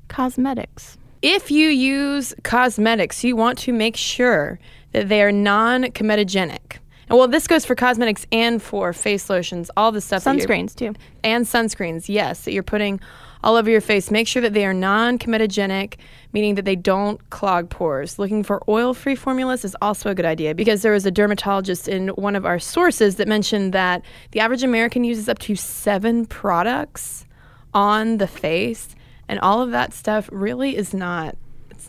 Cosmetics. 0.07 0.97
If 1.21 1.51
you 1.51 1.67
use 1.67 2.33
cosmetics, 2.43 3.23
you 3.23 3.35
want 3.35 3.57
to 3.59 3.73
make 3.73 3.97
sure 3.97 4.57
that 4.93 5.09
they 5.09 5.21
are 5.21 5.33
non-comedogenic. 5.33 6.77
And 7.09 7.17
well, 7.17 7.27
this 7.27 7.47
goes 7.47 7.65
for 7.65 7.75
cosmetics 7.75 8.25
and 8.31 8.61
for 8.61 8.93
face 8.93 9.29
lotions, 9.29 9.71
all 9.75 9.91
the 9.91 9.99
stuff. 10.01 10.23
that 10.23 10.35
you're- 10.37 10.45
Sunscreens 10.45 10.75
too. 10.75 10.93
and 11.23 11.45
sunscreens, 11.45 12.05
yes, 12.07 12.41
that 12.41 12.51
you're 12.53 12.61
putting 12.63 12.99
all 13.43 13.55
over 13.55 13.69
your 13.69 13.81
face. 13.81 14.11
Make 14.11 14.27
sure 14.27 14.41
that 14.41 14.53
they 14.53 14.65
are 14.65 14.73
non-comedogenic, 14.73 15.95
meaning 16.33 16.55
that 16.55 16.65
they 16.65 16.75
don't 16.75 17.27
clog 17.29 17.69
pores. 17.69 18.19
Looking 18.19 18.43
for 18.43 18.61
oil-free 18.67 19.15
formulas 19.15 19.63
is 19.65 19.75
also 19.81 20.09
a 20.09 20.15
good 20.15 20.25
idea 20.25 20.53
because 20.53 20.81
there 20.81 20.91
was 20.91 21.05
a 21.05 21.11
dermatologist 21.11 21.87
in 21.87 22.09
one 22.09 22.35
of 22.35 22.45
our 22.45 22.59
sources 22.59 23.15
that 23.15 23.27
mentioned 23.27 23.73
that 23.73 24.01
the 24.31 24.39
average 24.41 24.61
American 24.63 25.03
uses 25.03 25.29
up 25.29 25.39
to 25.39 25.55
seven 25.55 26.25
products 26.25 27.25
on 27.73 28.17
the 28.17 28.27
face, 28.27 28.95
and 29.27 29.39
all 29.39 29.61
of 29.61 29.71
that 29.71 29.93
stuff 29.93 30.27
really 30.31 30.75
is 30.75 30.93
not. 30.93 31.35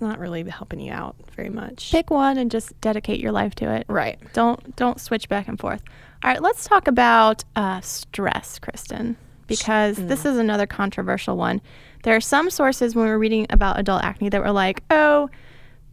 It's 0.01 0.09
not 0.09 0.19
really 0.19 0.49
helping 0.49 0.81
you 0.81 0.93
out 0.93 1.15
very 1.37 1.51
much. 1.51 1.91
Pick 1.91 2.09
one 2.09 2.39
and 2.39 2.51
just 2.51 2.81
dedicate 2.81 3.21
your 3.21 3.33
life 3.33 3.55
to 3.57 3.71
it. 3.71 3.85
Right. 3.87 4.19
Don't 4.33 4.75
don't 4.75 4.99
switch 4.99 5.29
back 5.29 5.47
and 5.47 5.61
forth. 5.61 5.83
All 6.25 6.31
right, 6.31 6.41
let's 6.41 6.65
talk 6.65 6.89
about 6.89 7.45
uh, 7.55 7.83
stress, 7.83 8.59
Kristen, 8.59 9.19
because 9.47 9.99
this 9.99 10.25
is 10.25 10.39
another 10.39 10.67
controversial 10.67 11.37
one. 11.37 11.61
There 12.03 12.17
are 12.17 12.21
some 12.21 12.49
sources 12.49 12.95
when 12.95 13.05
we're 13.05 13.19
reading 13.19 13.47
about 13.51 13.79
adult 13.79 14.03
acne 14.03 14.31
that 14.31 14.41
were 14.41 14.53
like, 14.53 14.83
"Oh, 14.89 15.29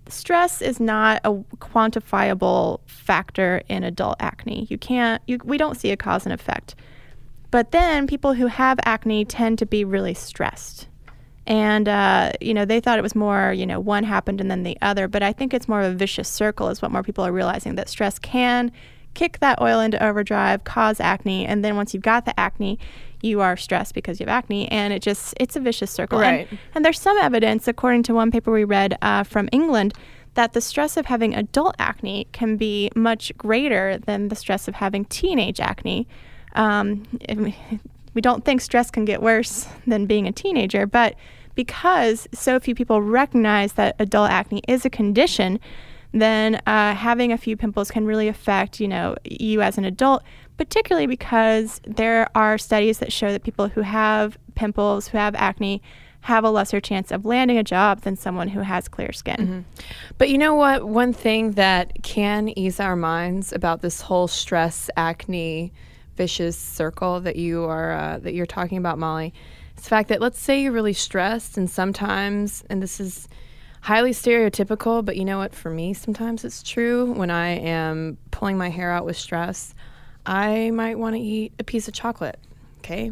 stress 0.08 0.62
is 0.62 0.80
not 0.80 1.20
a 1.26 1.34
quantifiable 1.58 2.80
factor 2.86 3.62
in 3.68 3.84
adult 3.84 4.16
acne. 4.22 4.68
You 4.70 4.78
can't. 4.78 5.22
You, 5.28 5.38
we 5.44 5.58
don't 5.58 5.76
see 5.76 5.92
a 5.92 5.98
cause 5.98 6.26
and 6.26 6.32
effect." 6.32 6.76
But 7.52 7.72
then 7.72 8.08
people 8.08 8.36
who 8.36 8.48
have 8.48 8.80
acne 8.86 9.26
tend 9.26 9.60
to 9.60 9.66
be 9.66 9.84
really 9.84 10.14
stressed. 10.14 10.88
And, 11.48 11.88
uh, 11.88 12.34
you 12.42 12.54
know, 12.54 12.66
they 12.66 12.80
thought 12.80 13.00
it 13.00 13.04
was 13.04 13.16
more, 13.16 13.54
you 13.54 13.66
know, 13.66 13.80
one 13.80 14.04
happened 14.04 14.42
and 14.42 14.52
then 14.52 14.64
the 14.64 14.78
other. 14.82 15.08
But 15.08 15.24
I 15.24 15.32
think 15.34 15.54
it's 15.54 15.68
more 15.68 15.82
of 15.82 15.94
a 15.94 15.96
vicious 15.96 16.28
circle, 16.28 16.70
is 16.70 16.82
what 16.82 16.92
more 16.92 17.04
people 17.04 17.26
are 17.26 17.32
realizing 17.32 17.76
that 17.76 17.90
stress 17.90 18.20
can 18.20 18.72
kick 19.18 19.40
that 19.40 19.60
oil 19.60 19.80
into 19.80 20.02
overdrive, 20.06 20.64
cause 20.64 21.00
acne, 21.00 21.44
and 21.44 21.66
then 21.66 21.76
once 21.76 21.92
you've 21.92 22.04
got 22.04 22.26
the 22.26 22.40
acne, 22.40 22.78
you 23.24 23.42
are 23.42 23.58
stressed 23.58 23.96
because 23.96 24.20
you 24.20 24.28
have 24.28 24.44
acne, 24.44 24.72
and 24.72 24.94
it 24.94 25.02
just 25.02 25.34
it's 25.40 25.56
a 25.56 25.60
vicious 25.60 25.90
circle. 25.90 26.20
Right. 26.20 26.48
And, 26.48 26.60
and 26.76 26.86
there's 26.86 27.00
some 27.00 27.18
evidence, 27.18 27.68
according 27.68 28.04
to 28.04 28.14
one 28.14 28.30
paper 28.30 28.52
we 28.52 28.64
read 28.64 28.96
uh, 29.02 29.24
from 29.24 29.50
England, 29.52 29.96
that 30.36 30.54
the 30.54 30.62
stress 30.62 30.98
of 30.98 31.08
having 31.08 31.34
adult 31.34 31.76
acne 31.80 32.28
can 32.32 32.58
be 32.58 32.92
much 32.96 33.36
greater 33.40 33.98
than 33.98 34.28
the 34.28 34.36
stress 34.36 34.68
of 34.68 34.76
having 34.76 35.04
teenage 35.06 35.60
acne. 35.60 36.08
Um, 36.54 37.04
we 38.14 38.22
don't 38.22 38.46
think 38.46 38.62
stress 38.62 38.92
can 38.92 39.04
get 39.04 39.24
worse 39.24 39.68
than 39.88 40.06
being 40.06 40.28
a 40.28 40.32
teenager, 40.32 40.86
but 40.86 41.16
because 41.58 42.28
so 42.34 42.58
few 42.60 42.76
people 42.76 43.02
recognize 43.02 43.74
that 43.74 43.96
adult 43.98 44.30
acne 44.30 44.62
is 44.68 44.86
a 44.86 44.90
condition, 44.90 45.60
then 46.14 46.62
uh, 46.68 46.94
having 46.94 47.34
a 47.34 47.38
few 47.38 47.58
pimples 47.58 47.90
can 47.92 48.06
really 48.06 48.28
affect, 48.28 48.80
you 48.80 48.88
know, 48.88 49.16
you 49.26 49.62
as 49.64 49.78
an 49.78 49.84
adult, 49.84 50.24
particularly 50.58 51.08
because 51.08 51.82
there 51.84 52.30
are 52.36 52.60
studies 52.60 53.00
that 53.00 53.12
show 53.12 53.32
that 53.32 53.44
people 53.44 53.68
who 53.70 53.82
have 53.82 54.38
pimples, 54.54 55.08
who 55.08 55.18
have 55.18 55.34
acne, 55.34 55.82
have 56.22 56.44
a 56.44 56.52
lesser 56.52 56.80
chance 56.80 57.12
of 57.12 57.26
landing 57.26 57.58
a 57.58 57.64
job 57.64 58.02
than 58.02 58.16
someone 58.16 58.50
who 58.50 58.60
has 58.60 58.88
clear 58.88 59.12
skin. 59.12 59.66
But 60.20 60.30
you 60.30 60.38
know 60.38 60.54
what? 60.54 60.88
One 60.88 61.12
thing 61.12 61.52
that 61.54 62.04
can 62.04 62.50
ease 62.50 62.80
our 62.80 62.96
minds 62.96 63.52
about 63.52 63.82
this 63.82 64.02
whole 64.02 64.28
stress, 64.28 64.92
acne, 64.96 65.74
vicious 66.18 66.58
circle 66.58 67.20
that 67.22 67.36
you 67.36 67.64
are 67.64 67.94
uh, 67.94 68.18
that 68.20 68.34
you're 68.34 68.46
talking 68.46 68.78
about, 68.78 69.00
Molly, 69.00 69.34
is 69.78 69.84
the 69.84 69.90
fact 69.90 70.10
that 70.10 70.22
let's 70.22 70.40
say 70.40 70.62
you're 70.62 70.72
really 70.72 70.94
stressed, 70.94 71.58
and 71.58 71.70
sometimes, 71.70 72.64
and 72.70 72.82
this 72.82 73.00
is 73.00 73.28
highly 73.82 74.12
stereotypical, 74.12 75.04
but 75.06 75.16
you 75.16 75.24
know 75.24 75.38
what? 75.38 75.56
For 75.56 75.70
me, 75.70 75.94
sometimes 75.94 76.44
it's 76.44 76.64
true. 76.64 77.14
When 77.14 77.30
I 77.30 77.50
am 77.50 78.18
pulling 78.32 78.58
my 78.58 78.70
hair 78.70 78.92
out 78.92 79.06
with 79.06 79.18
stress, 79.18 79.74
I 80.26 80.72
might 80.72 81.00
want 81.00 81.16
to 81.16 81.22
eat 81.22 81.54
a 81.60 81.64
piece 81.64 81.88
of 81.88 81.94
chocolate. 81.94 82.40
Okay, 82.80 83.12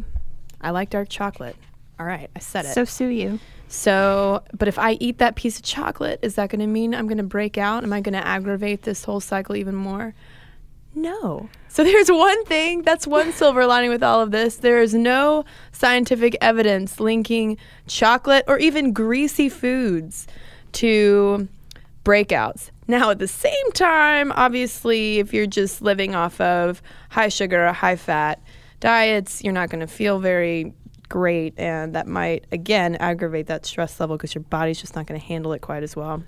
I 0.60 0.70
like 0.70 0.90
dark 0.90 1.08
chocolate. 1.08 1.56
All 1.98 2.04
right, 2.04 2.28
I 2.36 2.40
said 2.40 2.66
it. 2.66 2.74
So 2.74 2.84
sue 2.84 3.06
you. 3.06 3.38
So, 3.68 4.44
but 4.56 4.68
if 4.68 4.78
I 4.78 4.92
eat 4.92 5.18
that 5.18 5.34
piece 5.34 5.56
of 5.56 5.64
chocolate, 5.64 6.20
is 6.22 6.34
that 6.36 6.50
going 6.50 6.60
to 6.60 6.66
mean 6.66 6.94
I'm 6.94 7.06
going 7.06 7.18
to 7.18 7.24
break 7.24 7.58
out? 7.58 7.82
Am 7.82 7.92
I 7.92 8.00
going 8.00 8.12
to 8.12 8.24
aggravate 8.24 8.82
this 8.82 9.04
whole 9.04 9.20
cycle 9.20 9.56
even 9.56 9.74
more? 9.74 10.14
No. 10.96 11.50
So 11.68 11.84
there's 11.84 12.10
one 12.10 12.42
thing, 12.46 12.80
that's 12.80 13.06
one 13.06 13.30
silver 13.32 13.66
lining 13.66 13.90
with 13.90 14.02
all 14.02 14.22
of 14.22 14.30
this. 14.30 14.56
There 14.56 14.80
is 14.80 14.94
no 14.94 15.44
scientific 15.70 16.38
evidence 16.40 16.98
linking 16.98 17.58
chocolate 17.86 18.44
or 18.48 18.58
even 18.58 18.94
greasy 18.94 19.50
foods 19.50 20.26
to 20.72 21.48
breakouts. 22.02 22.70
Now, 22.88 23.10
at 23.10 23.18
the 23.18 23.28
same 23.28 23.72
time, 23.74 24.32
obviously, 24.32 25.18
if 25.18 25.34
you're 25.34 25.46
just 25.46 25.82
living 25.82 26.14
off 26.14 26.40
of 26.40 26.80
high 27.10 27.28
sugar 27.28 27.70
high 27.72 27.96
fat 27.96 28.40
diets, 28.80 29.44
you're 29.44 29.52
not 29.52 29.68
going 29.68 29.80
to 29.80 29.86
feel 29.86 30.18
very 30.18 30.72
great. 31.10 31.52
And 31.58 31.94
that 31.94 32.06
might, 32.06 32.46
again, 32.52 32.96
aggravate 32.96 33.48
that 33.48 33.66
stress 33.66 34.00
level 34.00 34.16
because 34.16 34.34
your 34.34 34.44
body's 34.44 34.80
just 34.80 34.96
not 34.96 35.06
going 35.06 35.20
to 35.20 35.26
handle 35.26 35.52
it 35.52 35.60
quite 35.60 35.82
as 35.82 35.94
well. 35.94 36.22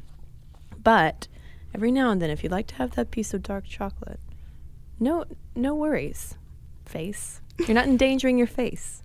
But 0.83 1.27
every 1.75 1.91
now 1.91 2.11
and 2.11 2.21
then, 2.21 2.29
if 2.29 2.43
you'd 2.43 2.53
like 2.53 2.67
to 2.67 2.75
have 2.75 2.97
that 2.97 3.11
piece 3.11 3.33
of 3.33 3.43
dark 3.43 3.65
chocolate, 3.65 4.21
no, 5.01 5.25
no 5.55 5.75
worries, 5.75 6.37
face. 6.85 7.41
You're 7.59 7.75
not 7.75 7.87
endangering 7.87 8.39
your 8.39 8.47
face. 8.47 9.03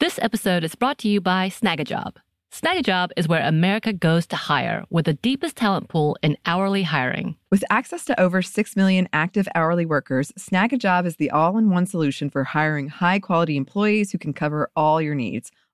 This 0.00 0.18
episode 0.20 0.64
is 0.64 0.74
brought 0.74 0.98
to 0.98 1.08
you 1.08 1.20
by 1.20 1.48
Snagajob. 1.48 2.16
Snagajob 2.52 3.10
is 3.16 3.26
where 3.26 3.44
America 3.44 3.92
goes 3.92 4.28
to 4.28 4.36
hire 4.36 4.84
with 4.88 5.06
the 5.06 5.14
deepest 5.14 5.56
talent 5.56 5.88
pool 5.88 6.16
in 6.22 6.36
hourly 6.46 6.84
hiring. 6.84 7.36
With 7.50 7.64
access 7.68 8.04
to 8.04 8.20
over 8.20 8.42
6 8.42 8.76
million 8.76 9.08
active 9.12 9.48
hourly 9.56 9.84
workers, 9.86 10.30
Snagajob 10.38 11.04
is 11.04 11.16
the 11.16 11.32
all 11.32 11.58
in 11.58 11.70
one 11.70 11.86
solution 11.86 12.30
for 12.30 12.44
hiring 12.44 12.86
high 12.86 13.18
quality 13.18 13.56
employees 13.56 14.12
who 14.12 14.18
can 14.18 14.32
cover 14.32 14.70
all 14.76 15.02
your 15.02 15.16
needs 15.16 15.50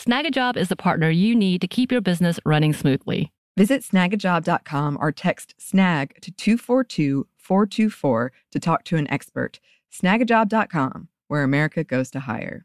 Snagajob 0.00 0.56
is 0.56 0.68
the 0.68 0.76
partner 0.76 1.10
you 1.10 1.36
need 1.36 1.60
to 1.60 1.68
keep 1.68 1.92
your 1.92 2.00
business 2.00 2.40
running 2.46 2.72
smoothly. 2.72 3.30
Visit 3.58 3.82
snagajob.com 3.82 4.96
or 4.98 5.12
text 5.12 5.54
snag 5.58 6.18
to 6.22 6.30
242 6.30 7.26
424 7.36 8.32
to 8.52 8.58
talk 8.58 8.84
to 8.84 8.96
an 8.96 9.10
expert. 9.10 9.60
Snagajob.com, 9.92 11.08
where 11.28 11.42
America 11.42 11.84
goes 11.84 12.10
to 12.12 12.20
hire. 12.20 12.64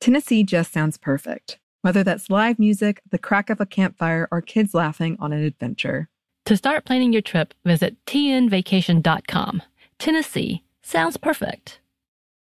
Tennessee 0.00 0.42
just 0.42 0.72
sounds 0.72 0.98
perfect, 0.98 1.60
whether 1.82 2.02
that's 2.02 2.30
live 2.30 2.58
music, 2.58 3.00
the 3.08 3.18
crack 3.18 3.48
of 3.48 3.60
a 3.60 3.66
campfire, 3.66 4.26
or 4.32 4.42
kids 4.42 4.74
laughing 4.74 5.16
on 5.20 5.32
an 5.32 5.44
adventure. 5.44 6.08
To 6.46 6.56
start 6.56 6.84
planning 6.84 7.12
your 7.12 7.22
trip, 7.22 7.54
visit 7.64 7.94
tnvacation.com. 8.06 9.62
Tennessee 10.00 10.64
sounds 10.82 11.16
perfect. 11.16 11.78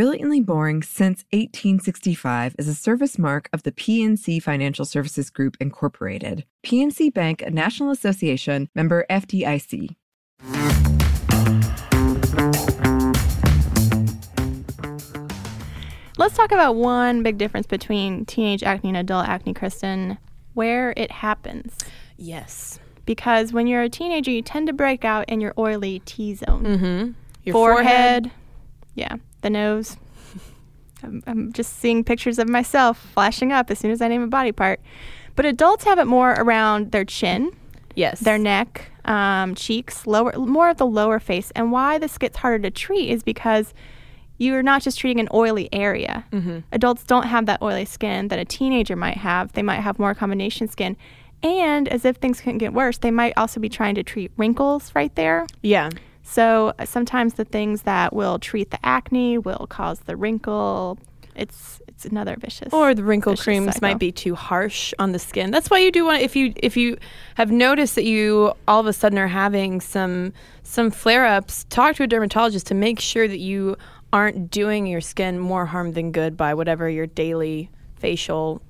Brilliantly 0.00 0.40
Boring 0.40 0.82
Since 0.82 1.26
1865 1.30 2.56
is 2.58 2.66
a 2.66 2.74
service 2.74 3.18
mark 3.18 3.50
of 3.52 3.64
the 3.64 3.72
PNC 3.72 4.42
Financial 4.42 4.86
Services 4.86 5.28
Group, 5.28 5.58
Incorporated. 5.60 6.46
PNC 6.62 7.12
Bank, 7.12 7.42
a 7.42 7.50
National 7.50 7.90
Association, 7.90 8.70
member 8.74 9.04
FDIC. 9.10 9.94
Let's 16.16 16.34
talk 16.34 16.50
about 16.50 16.76
one 16.76 17.22
big 17.22 17.36
difference 17.36 17.66
between 17.66 18.24
teenage 18.24 18.62
acne 18.62 18.88
and 18.88 18.96
adult 18.96 19.28
acne, 19.28 19.52
Kristen, 19.52 20.16
where 20.54 20.94
it 20.96 21.10
happens. 21.10 21.76
Yes. 22.16 22.80
Because 23.04 23.52
when 23.52 23.66
you're 23.66 23.82
a 23.82 23.90
teenager, 23.90 24.30
you 24.30 24.40
tend 24.40 24.66
to 24.68 24.72
break 24.72 25.04
out 25.04 25.28
in 25.28 25.42
your 25.42 25.52
oily 25.58 26.00
T 26.06 26.34
zone. 26.36 26.64
Mm-hmm. 26.64 27.10
Your 27.44 27.52
forehead, 27.52 28.30
yeah, 28.94 29.16
the 29.42 29.50
nose. 29.50 29.96
I'm, 31.02 31.22
I'm 31.26 31.52
just 31.52 31.78
seeing 31.78 32.04
pictures 32.04 32.38
of 32.38 32.48
myself 32.48 32.98
flashing 33.14 33.52
up 33.52 33.70
as 33.70 33.78
soon 33.78 33.90
as 33.90 34.00
I 34.02 34.08
name 34.08 34.22
a 34.22 34.26
body 34.26 34.52
part. 34.52 34.80
But 35.36 35.46
adults 35.46 35.84
have 35.84 35.98
it 35.98 36.06
more 36.06 36.32
around 36.32 36.92
their 36.92 37.04
chin, 37.04 37.50
Yes. 37.94 38.20
their 38.20 38.36
neck, 38.38 38.90
um, 39.06 39.54
cheeks, 39.54 40.06
lower, 40.06 40.32
more 40.38 40.68
of 40.68 40.76
the 40.76 40.86
lower 40.86 41.18
face. 41.18 41.50
And 41.56 41.72
why 41.72 41.98
this 41.98 42.18
gets 42.18 42.36
harder 42.38 42.58
to 42.58 42.70
treat 42.70 43.08
is 43.10 43.22
because 43.22 43.72
you're 44.38 44.62
not 44.62 44.82
just 44.82 44.98
treating 44.98 45.20
an 45.20 45.28
oily 45.34 45.68
area. 45.72 46.24
Adults 46.72 47.04
don't 47.04 47.26
have 47.26 47.46
that 47.46 47.60
oily 47.62 47.84
skin 47.84 48.28
that 48.28 48.38
a 48.38 48.44
teenager 48.44 48.96
might 48.96 49.18
have. 49.18 49.52
They 49.52 49.62
might 49.62 49.80
have 49.80 49.98
more 49.98 50.14
combination 50.14 50.66
skin. 50.68 50.96
And 51.42 51.88
as 51.88 52.04
if 52.04 52.16
things 52.16 52.40
couldn't 52.40 52.58
get 52.58 52.72
worse, 52.74 52.98
they 52.98 53.10
might 53.10 53.32
also 53.36 53.60
be 53.60 53.68
trying 53.68 53.94
to 53.96 54.02
treat 54.02 54.30
wrinkles 54.36 54.92
right 54.94 55.14
there. 55.14 55.46
Yeah. 55.62 55.90
So 56.30 56.72
uh, 56.78 56.84
sometimes 56.84 57.34
the 57.34 57.44
things 57.44 57.82
that 57.82 58.14
will 58.14 58.38
treat 58.38 58.70
the 58.70 58.78
acne 58.86 59.36
will 59.36 59.66
cause 59.68 59.98
the 60.00 60.16
wrinkle. 60.16 60.96
It's 61.34 61.82
it's 61.88 62.04
another 62.04 62.36
vicious. 62.38 62.72
Or 62.72 62.94
the 62.94 63.02
wrinkle 63.02 63.36
creams 63.36 63.66
cycle. 63.66 63.80
might 63.82 63.98
be 63.98 64.12
too 64.12 64.36
harsh 64.36 64.94
on 65.00 65.10
the 65.10 65.18
skin. 65.18 65.50
That's 65.50 65.70
why 65.70 65.78
you 65.78 65.90
do 65.90 66.04
want 66.04 66.22
if 66.22 66.36
you 66.36 66.52
if 66.56 66.76
you 66.76 66.98
have 67.34 67.50
noticed 67.50 67.96
that 67.96 68.04
you 68.04 68.52
all 68.68 68.78
of 68.78 68.86
a 68.86 68.92
sudden 68.92 69.18
are 69.18 69.26
having 69.26 69.80
some 69.80 70.32
some 70.62 70.92
flare 70.92 71.26
ups, 71.26 71.64
talk 71.68 71.96
to 71.96 72.04
a 72.04 72.06
dermatologist 72.06 72.68
to 72.68 72.74
make 72.74 73.00
sure 73.00 73.26
that 73.26 73.40
you 73.40 73.76
aren't 74.12 74.52
doing 74.52 74.86
your 74.86 75.00
skin 75.00 75.36
more 75.36 75.66
harm 75.66 75.92
than 75.94 76.12
good 76.12 76.36
by 76.36 76.54
whatever 76.54 76.88
your 76.88 77.08
daily 77.08 77.70
facial 77.96 78.62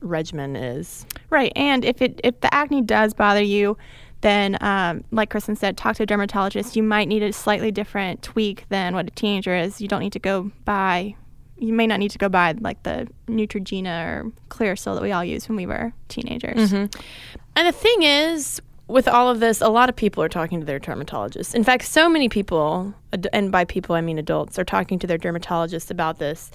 regimen 0.00 0.54
is. 0.54 1.04
Right, 1.30 1.52
and 1.56 1.84
if 1.84 2.00
it 2.00 2.20
if 2.22 2.40
the 2.40 2.54
acne 2.54 2.82
does 2.82 3.12
bother 3.12 3.42
you, 3.42 3.76
then, 4.20 4.58
um, 4.60 5.04
like 5.10 5.30
Kristen 5.30 5.56
said, 5.56 5.76
talk 5.76 5.96
to 5.96 6.02
a 6.02 6.06
dermatologist. 6.06 6.74
You 6.76 6.82
might 6.82 7.06
need 7.08 7.22
a 7.22 7.32
slightly 7.32 7.70
different 7.70 8.22
tweak 8.22 8.64
than 8.68 8.94
what 8.94 9.06
a 9.06 9.10
teenager 9.10 9.54
is. 9.54 9.80
You 9.80 9.88
don't 9.88 10.00
need 10.00 10.12
to 10.14 10.18
go 10.18 10.50
buy. 10.64 11.14
You 11.56 11.72
may 11.72 11.86
not 11.86 11.98
need 11.98 12.10
to 12.12 12.18
go 12.18 12.28
buy 12.28 12.54
like 12.60 12.82
the 12.82 13.08
Neutrogena 13.28 14.06
or 14.06 14.32
Clearasil 14.48 14.94
that 14.94 15.02
we 15.02 15.12
all 15.12 15.24
used 15.24 15.48
when 15.48 15.56
we 15.56 15.66
were 15.66 15.92
teenagers. 16.08 16.72
And 17.56 17.66
the 17.66 17.72
thing 17.72 18.02
is, 18.02 18.60
with 18.86 19.06
all 19.06 19.28
of 19.28 19.40
this, 19.40 19.60
a 19.60 19.68
lot 19.68 19.88
of 19.88 19.96
people 19.96 20.22
are 20.22 20.28
talking 20.28 20.60
to 20.60 20.66
their 20.66 20.80
dermatologists. 20.80 21.54
In 21.54 21.62
fact, 21.62 21.84
so 21.84 22.08
many 22.08 22.28
people, 22.28 22.94
and 23.32 23.52
by 23.52 23.64
people 23.64 23.94
I 23.94 24.00
mean 24.00 24.18
adults, 24.18 24.58
are 24.58 24.64
talking 24.64 24.98
to 25.00 25.06
their 25.06 25.18
dermatologists 25.18 25.90
about 25.90 26.18
this 26.18 26.50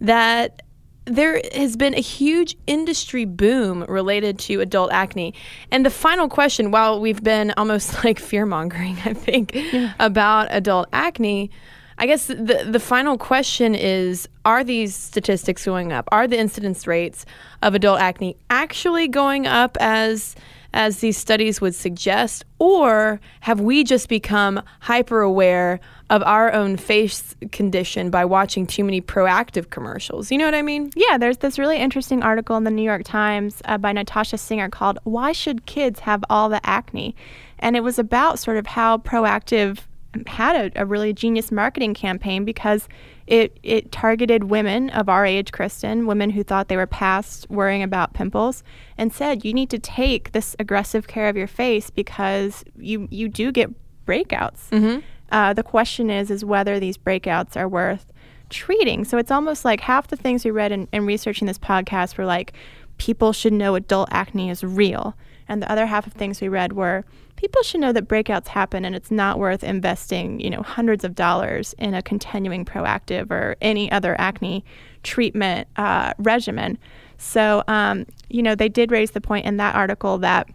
that 0.00 0.62
there 1.04 1.40
has 1.54 1.76
been 1.76 1.94
a 1.94 2.00
huge 2.00 2.56
industry 2.66 3.24
boom 3.24 3.84
related 3.88 4.38
to 4.38 4.60
adult 4.60 4.92
acne. 4.92 5.34
And 5.70 5.84
the 5.84 5.90
final 5.90 6.28
question, 6.28 6.70
while 6.70 7.00
we've 7.00 7.22
been 7.22 7.52
almost 7.56 8.04
like 8.04 8.18
fear 8.18 8.46
mongering, 8.46 8.96
I 9.04 9.14
think, 9.14 9.56
about 9.98 10.48
adult 10.50 10.88
acne, 10.92 11.50
I 11.98 12.06
guess 12.06 12.26
the 12.26 12.66
the 12.68 12.80
final 12.80 13.18
question 13.18 13.74
is: 13.74 14.28
Are 14.44 14.64
these 14.64 14.94
statistics 14.94 15.64
going 15.64 15.92
up? 15.92 16.08
Are 16.10 16.26
the 16.26 16.38
incidence 16.38 16.86
rates 16.86 17.26
of 17.62 17.74
adult 17.74 18.00
acne 18.00 18.36
actually 18.50 19.08
going 19.08 19.46
up 19.46 19.76
as 19.78 20.34
as 20.74 20.98
these 20.98 21.18
studies 21.18 21.60
would 21.60 21.74
suggest, 21.74 22.44
or 22.58 23.20
have 23.40 23.60
we 23.60 23.84
just 23.84 24.08
become 24.08 24.62
hyper 24.80 25.20
aware 25.20 25.80
of 26.12 26.22
our 26.24 26.52
own 26.52 26.76
face 26.76 27.34
condition 27.52 28.10
by 28.10 28.22
watching 28.22 28.66
too 28.66 28.84
many 28.84 29.00
Proactiv 29.00 29.70
commercials? 29.70 30.30
You 30.30 30.36
know 30.36 30.44
what 30.44 30.54
I 30.54 30.60
mean? 30.60 30.90
Yeah, 30.94 31.16
there's 31.16 31.38
this 31.38 31.58
really 31.58 31.78
interesting 31.78 32.22
article 32.22 32.54
in 32.58 32.64
the 32.64 32.70
New 32.70 32.82
York 32.82 33.02
Times 33.02 33.62
uh, 33.64 33.78
by 33.78 33.92
Natasha 33.92 34.36
Singer 34.36 34.68
called 34.68 34.98
Why 35.04 35.32
Should 35.32 35.64
Kids 35.64 36.00
Have 36.00 36.22
All 36.28 36.50
the 36.50 36.64
Acne? 36.66 37.16
And 37.60 37.76
it 37.76 37.80
was 37.80 37.98
about 37.98 38.38
sort 38.38 38.58
of 38.58 38.66
how 38.66 38.98
Proactiv 38.98 39.78
had 40.26 40.74
a, 40.76 40.82
a 40.82 40.84
really 40.84 41.14
genius 41.14 41.50
marketing 41.50 41.94
campaign 41.94 42.44
because 42.44 42.90
it, 43.26 43.58
it 43.62 43.90
targeted 43.90 44.44
women 44.44 44.90
of 44.90 45.08
our 45.08 45.24
age, 45.24 45.50
Kristen, 45.50 46.06
women 46.06 46.28
who 46.28 46.44
thought 46.44 46.68
they 46.68 46.76
were 46.76 46.86
past 46.86 47.48
worrying 47.48 47.82
about 47.82 48.12
pimples, 48.12 48.62
and 48.98 49.14
said, 49.14 49.46
you 49.46 49.54
need 49.54 49.70
to 49.70 49.78
take 49.78 50.32
this 50.32 50.54
aggressive 50.58 51.06
care 51.08 51.30
of 51.30 51.38
your 51.38 51.46
face 51.46 51.88
because 51.88 52.64
you, 52.76 53.08
you 53.10 53.30
do 53.30 53.50
get 53.50 53.70
breakouts. 54.06 55.00
Uh, 55.32 55.52
the 55.52 55.62
question 55.62 56.10
is, 56.10 56.30
is 56.30 56.44
whether 56.44 56.78
these 56.78 56.98
breakouts 56.98 57.56
are 57.56 57.68
worth 57.68 58.12
treating. 58.50 59.04
So 59.04 59.18
it's 59.18 59.30
almost 59.30 59.64
like 59.64 59.80
half 59.80 60.08
the 60.08 60.16
things 60.16 60.44
we 60.44 60.50
read 60.50 60.72
in, 60.72 60.86
in 60.92 61.06
researching 61.06 61.46
this 61.46 61.58
podcast 61.58 62.18
were 62.18 62.26
like, 62.26 62.52
people 62.98 63.32
should 63.32 63.54
know 63.54 63.74
adult 63.74 64.10
acne 64.12 64.50
is 64.50 64.62
real. 64.62 65.16
And 65.48 65.62
the 65.62 65.72
other 65.72 65.86
half 65.86 66.06
of 66.06 66.12
things 66.12 66.40
we 66.40 66.48
read 66.48 66.74
were, 66.74 67.04
people 67.36 67.62
should 67.62 67.80
know 67.80 67.92
that 67.92 68.08
breakouts 68.08 68.48
happen 68.48 68.84
and 68.84 68.94
it's 68.94 69.10
not 69.10 69.38
worth 69.38 69.64
investing, 69.64 70.38
you 70.38 70.50
know, 70.50 70.62
hundreds 70.62 71.02
of 71.02 71.14
dollars 71.14 71.74
in 71.78 71.94
a 71.94 72.02
continuing 72.02 72.64
Proactiv 72.64 73.30
or 73.30 73.56
any 73.60 73.90
other 73.90 74.14
acne 74.20 74.64
treatment 75.02 75.66
uh, 75.76 76.12
regimen. 76.18 76.78
So, 77.18 77.64
um, 77.68 78.06
you 78.28 78.42
know, 78.42 78.54
they 78.54 78.68
did 78.68 78.92
raise 78.92 79.12
the 79.12 79.20
point 79.20 79.46
in 79.46 79.56
that 79.56 79.74
article 79.74 80.18
that 80.18 80.48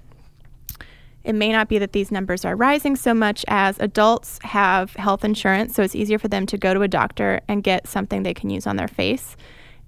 it 1.28 1.36
may 1.36 1.52
not 1.52 1.68
be 1.68 1.78
that 1.78 1.92
these 1.92 2.10
numbers 2.10 2.46
are 2.46 2.56
rising 2.56 2.96
so 2.96 3.14
much 3.14 3.44
as 3.50 3.78
adults 3.80 4.40
have 4.44 4.94
health 4.94 5.26
insurance, 5.26 5.76
so 5.76 5.84
it's 5.84 5.94
easier 5.94 6.18
for 6.18 6.30
them 6.30 6.46
to 6.46 6.58
go 6.58 6.74
to 6.74 6.82
a 6.84 6.88
doctor 6.88 7.42
and 7.50 7.64
get 7.64 7.86
something 7.86 8.24
they 8.24 8.34
can 8.34 8.50
use 8.50 8.66
on 8.66 8.78
their 8.78 8.88
face, 8.88 9.36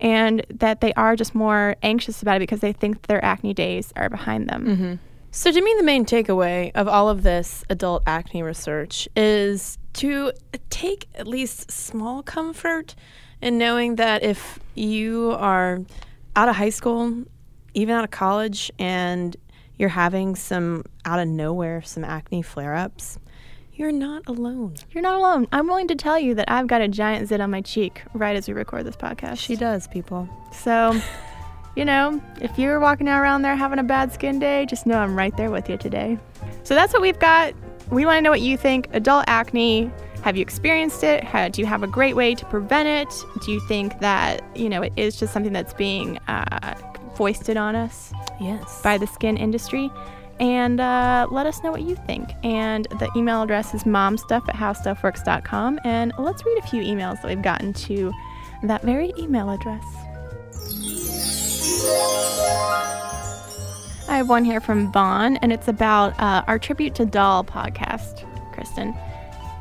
and 0.01 0.45
that 0.49 0.81
they 0.81 0.93
are 0.93 1.15
just 1.15 1.33
more 1.33 1.77
anxious 1.81 2.21
about 2.21 2.35
it 2.35 2.39
because 2.41 2.59
they 2.59 2.73
think 2.73 3.07
their 3.07 3.23
acne 3.23 3.53
days 3.53 3.93
are 3.95 4.09
behind 4.09 4.49
them. 4.49 4.65
Mm-hmm. 4.65 4.93
So, 5.31 5.49
to 5.49 5.61
me, 5.61 5.73
the 5.77 5.83
main 5.83 6.05
takeaway 6.05 6.71
of 6.75 6.89
all 6.89 7.07
of 7.07 7.23
this 7.23 7.63
adult 7.69 8.03
acne 8.05 8.43
research 8.43 9.07
is 9.15 9.77
to 9.93 10.33
take 10.69 11.07
at 11.15 11.25
least 11.25 11.71
small 11.71 12.21
comfort 12.21 12.95
in 13.41 13.57
knowing 13.57 13.95
that 13.95 14.23
if 14.23 14.59
you 14.75 15.31
are 15.39 15.79
out 16.35 16.49
of 16.49 16.57
high 16.57 16.69
school, 16.69 17.23
even 17.73 17.95
out 17.95 18.03
of 18.03 18.11
college, 18.11 18.71
and 18.77 19.37
you're 19.79 19.89
having 19.89 20.35
some 20.35 20.83
out 21.05 21.19
of 21.19 21.27
nowhere, 21.27 21.81
some 21.81 22.03
acne 22.03 22.43
flare 22.43 22.75
ups, 22.75 23.17
you're 23.73 23.93
not 23.93 24.27
alone. 24.27 24.75
You're 24.91 25.01
not 25.01 25.15
alone. 25.15 25.47
I'm 25.53 25.65
willing 25.67 25.87
to 25.87 25.95
tell 25.95 26.19
you 26.19 26.35
that 26.35 26.51
I've 26.51 26.67
got 26.67 26.81
a 26.81 26.89
giant 26.89 27.29
zit 27.29 27.39
on 27.39 27.49
my 27.49 27.61
cheek 27.61 28.03
right 28.13 28.35
as 28.35 28.45
we 28.45 28.53
record 28.53 28.85
this 28.85 28.97
podcast. 28.97 29.37
She 29.37 29.55
does, 29.55 29.87
people. 29.87 30.27
So, 30.51 30.99
you 31.77 31.85
know, 31.85 32.21
if 32.41 32.59
you're 32.59 32.81
walking 32.81 33.07
around 33.07 33.43
there 33.43 33.55
having 33.55 33.79
a 33.79 33.83
bad 33.83 34.11
skin 34.11 34.37
day, 34.37 34.65
just 34.65 34.85
know 34.85 34.99
I'm 34.99 35.15
right 35.15 35.35
there 35.37 35.49
with 35.49 35.69
you 35.69 35.77
today. 35.77 36.19
So 36.63 36.75
that's 36.75 36.91
what 36.91 37.01
we've 37.01 37.19
got. 37.19 37.53
We 37.89 38.05
want 38.05 38.17
to 38.17 38.21
know 38.21 38.31
what 38.31 38.41
you 38.41 38.57
think. 38.57 38.89
Adult 38.91 39.23
acne. 39.27 39.89
Have 40.23 40.35
you 40.35 40.41
experienced 40.41 41.05
it? 41.05 41.23
How, 41.23 41.47
do 41.47 41.61
you 41.61 41.65
have 41.65 41.81
a 41.81 41.87
great 41.87 42.17
way 42.17 42.35
to 42.35 42.45
prevent 42.47 42.89
it? 42.89 43.25
Do 43.45 43.53
you 43.53 43.61
think 43.61 44.01
that, 44.01 44.41
you 44.57 44.67
know, 44.67 44.81
it 44.81 44.91
is 44.97 45.17
just 45.17 45.31
something 45.31 45.53
that's 45.53 45.73
being 45.73 46.17
uh, 46.27 46.75
foisted 47.19 47.57
on 47.57 47.75
us 47.75 48.13
Yes. 48.39 48.81
by 48.81 48.97
the 48.97 49.05
skin 49.05 49.35
industry? 49.35 49.91
And 50.39 50.79
uh, 50.79 51.27
let 51.29 51.45
us 51.45 51.61
know 51.63 51.71
what 51.71 51.81
you 51.81 51.95
think. 52.07 52.29
And 52.43 52.85
the 52.91 53.11
email 53.13 53.41
address 53.43 53.73
is 53.73 53.83
momstuff 53.83 54.47
at 54.47 54.55
howstuffworks.com. 54.55 55.81
And 55.83 56.13
let's 56.17 56.45
read 56.45 56.57
a 56.59 56.67
few 56.67 56.81
emails 56.81 57.21
that 57.21 57.25
we've 57.25 57.41
gotten 57.41 57.73
to 57.73 58.13
that 58.63 58.81
very 58.83 59.11
email 59.17 59.49
address. 59.49 59.83
I 64.07 64.15
have 64.15 64.29
one 64.29 64.45
here 64.45 64.61
from 64.61 64.91
Vaughn, 64.93 65.35
and 65.37 65.51
it's 65.51 65.67
about 65.67 66.17
uh, 66.21 66.43
our 66.47 66.57
Tribute 66.57 66.95
to 66.95 67.05
Doll 67.05 67.43
podcast, 67.43 68.25
Kristen. 68.53 68.95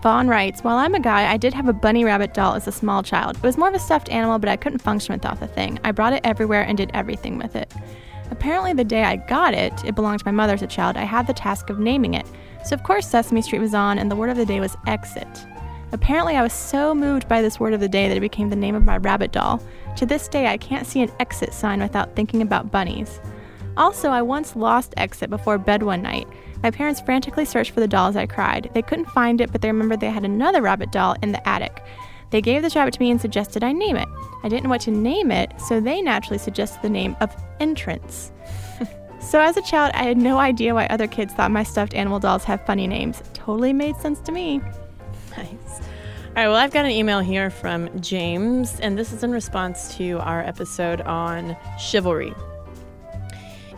Vaughn 0.08 0.26
writes, 0.26 0.64
While 0.64 0.78
I'm 0.78 0.94
a 0.94 1.00
guy, 1.00 1.30
I 1.30 1.36
did 1.36 1.52
have 1.52 1.68
a 1.68 1.72
bunny 1.74 2.02
rabbit 2.02 2.32
doll 2.32 2.54
as 2.54 2.66
a 2.66 2.72
small 2.72 3.02
child. 3.02 3.36
It 3.36 3.42
was 3.42 3.58
more 3.58 3.68
of 3.68 3.74
a 3.74 3.78
stuffed 3.78 4.08
animal, 4.08 4.38
but 4.38 4.48
I 4.48 4.56
couldn't 4.56 4.78
function 4.78 5.12
without 5.12 5.38
the 5.38 5.46
thing. 5.46 5.78
I 5.84 5.92
brought 5.92 6.14
it 6.14 6.22
everywhere 6.24 6.62
and 6.62 6.78
did 6.78 6.90
everything 6.94 7.36
with 7.36 7.54
it. 7.54 7.74
Apparently, 8.30 8.72
the 8.72 8.84
day 8.84 9.04
I 9.04 9.16
got 9.16 9.52
it, 9.52 9.84
it 9.84 9.94
belonged 9.94 10.20
to 10.20 10.24
my 10.24 10.32
mother 10.32 10.54
as 10.54 10.62
a 10.62 10.66
child, 10.66 10.96
I 10.96 11.02
had 11.02 11.26
the 11.26 11.34
task 11.34 11.68
of 11.68 11.78
naming 11.78 12.14
it. 12.14 12.24
So, 12.64 12.74
of 12.74 12.84
course, 12.84 13.06
Sesame 13.06 13.42
Street 13.42 13.58
was 13.58 13.74
on, 13.74 13.98
and 13.98 14.10
the 14.10 14.16
word 14.16 14.30
of 14.30 14.38
the 14.38 14.46
day 14.46 14.60
was 14.60 14.78
exit. 14.86 15.28
Apparently, 15.92 16.36
I 16.36 16.42
was 16.42 16.54
so 16.54 16.94
moved 16.94 17.28
by 17.28 17.42
this 17.42 17.60
word 17.60 17.74
of 17.74 17.80
the 17.80 17.86
day 17.86 18.08
that 18.08 18.16
it 18.16 18.20
became 18.20 18.48
the 18.48 18.56
name 18.56 18.76
of 18.76 18.86
my 18.86 18.96
rabbit 18.96 19.32
doll. 19.32 19.62
To 19.96 20.06
this 20.06 20.26
day, 20.26 20.46
I 20.46 20.56
can't 20.56 20.86
see 20.86 21.02
an 21.02 21.12
exit 21.20 21.52
sign 21.52 21.82
without 21.82 22.16
thinking 22.16 22.40
about 22.40 22.72
bunnies. 22.72 23.20
Also, 23.78 24.10
I 24.10 24.22
once 24.22 24.56
lost 24.56 24.92
Exit 24.96 25.30
before 25.30 25.56
bed 25.56 25.84
one 25.84 26.02
night. 26.02 26.26
My 26.64 26.70
parents 26.72 27.00
frantically 27.00 27.44
searched 27.44 27.70
for 27.70 27.78
the 27.78 27.86
doll 27.86 28.08
as 28.08 28.16
I 28.16 28.26
cried. 28.26 28.70
They 28.74 28.82
couldn't 28.82 29.06
find 29.06 29.40
it, 29.40 29.52
but 29.52 29.62
they 29.62 29.68
remembered 29.68 30.00
they 30.00 30.10
had 30.10 30.24
another 30.24 30.60
rabbit 30.60 30.90
doll 30.90 31.14
in 31.22 31.30
the 31.30 31.48
attic. 31.48 31.84
They 32.30 32.40
gave 32.40 32.62
this 32.62 32.74
rabbit 32.74 32.94
to 32.94 33.00
me 33.00 33.12
and 33.12 33.20
suggested 33.20 33.62
I 33.62 33.70
name 33.70 33.96
it. 33.96 34.08
I 34.42 34.48
didn't 34.48 34.64
know 34.64 34.70
what 34.70 34.80
to 34.82 34.90
name 34.90 35.30
it, 35.30 35.52
so 35.60 35.80
they 35.80 36.02
naturally 36.02 36.38
suggested 36.38 36.82
the 36.82 36.90
name 36.90 37.16
of 37.20 37.34
Entrance. 37.60 38.32
so, 39.20 39.40
as 39.40 39.56
a 39.56 39.62
child, 39.62 39.92
I 39.94 40.02
had 40.02 40.18
no 40.18 40.38
idea 40.38 40.74
why 40.74 40.86
other 40.86 41.06
kids 41.06 41.32
thought 41.32 41.52
my 41.52 41.62
stuffed 41.62 41.94
animal 41.94 42.18
dolls 42.18 42.44
have 42.44 42.66
funny 42.66 42.88
names. 42.88 43.22
Totally 43.32 43.72
made 43.72 43.96
sense 43.96 44.18
to 44.20 44.32
me. 44.32 44.60
Nice. 45.36 45.80
All 46.28 46.34
right, 46.34 46.48
well, 46.48 46.56
I've 46.56 46.72
got 46.72 46.84
an 46.84 46.90
email 46.90 47.20
here 47.20 47.48
from 47.48 48.00
James, 48.00 48.78
and 48.80 48.98
this 48.98 49.12
is 49.12 49.22
in 49.22 49.30
response 49.30 49.96
to 49.96 50.18
our 50.18 50.42
episode 50.42 51.00
on 51.02 51.56
chivalry. 51.78 52.34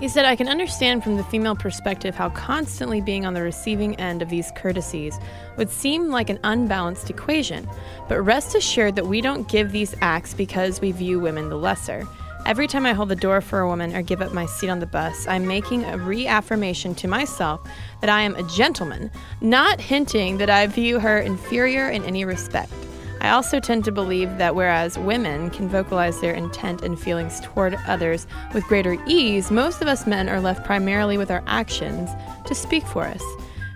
He 0.01 0.09
said, 0.09 0.25
I 0.25 0.35
can 0.35 0.49
understand 0.49 1.05
from 1.05 1.19
the 1.19 1.25
female 1.25 1.55
perspective 1.55 2.15
how 2.15 2.31
constantly 2.31 3.03
being 3.03 3.27
on 3.27 3.35
the 3.35 3.43
receiving 3.43 3.95
end 3.97 4.23
of 4.23 4.31
these 4.31 4.51
courtesies 4.57 5.19
would 5.59 5.69
seem 5.69 6.09
like 6.09 6.31
an 6.31 6.41
unbalanced 6.43 7.11
equation, 7.11 7.69
but 8.09 8.23
rest 8.23 8.55
assured 8.55 8.97
that 8.97 9.07
we 9.07 9.21
don't 9.21 9.47
give 9.47 9.73
these 9.73 9.95
acts 10.01 10.33
because 10.33 10.81
we 10.81 10.91
view 10.91 11.21
women 11.21 11.51
the 11.51 11.57
lesser. 11.57 12.09
Every 12.47 12.67
time 12.67 12.87
I 12.87 12.95
hold 12.95 13.11
the 13.11 13.17
door 13.17 13.43
for 13.43 13.61
a 13.61 13.69
woman 13.69 13.95
or 13.95 14.01
give 14.01 14.23
up 14.23 14.33
my 14.33 14.47
seat 14.47 14.71
on 14.71 14.81
the 14.81 14.87
bus, 14.87 15.29
I'm 15.29 15.47
making 15.47 15.85
a 15.85 15.99
reaffirmation 15.99 16.95
to 16.95 17.07
myself 17.07 17.61
that 18.01 18.09
I 18.09 18.23
am 18.23 18.35
a 18.37 18.43
gentleman, 18.45 19.11
not 19.43 19.83
hinting 19.83 20.39
that 20.39 20.49
I 20.49 20.67
view 20.67 20.99
her 20.99 21.19
inferior 21.19 21.91
in 21.91 22.05
any 22.05 22.25
respect. 22.25 22.73
I 23.21 23.31
also 23.31 23.61
tend 23.61 23.85
to 23.85 23.93
believe 23.93 24.39
that 24.39 24.55
whereas 24.55 24.99
women 24.99 25.51
can 25.51 25.69
vocalize 25.69 26.21
their 26.21 26.33
intent 26.33 26.83
and 26.83 26.99
feelings 26.99 27.41
toward 27.41 27.79
others 27.87 28.27
with 28.55 28.65
greater 28.65 28.97
ease, 29.07 29.51
most 29.51 29.83
of 29.83 29.89
us 29.89 30.07
men 30.07 30.29
are 30.29 30.41
left 30.41 30.65
primarily 30.65 31.19
with 31.19 31.31
our 31.31 31.43
actions 31.47 32.09
to 32.47 32.55
speak 32.55 32.87
for 32.87 33.05
us. 33.05 33.23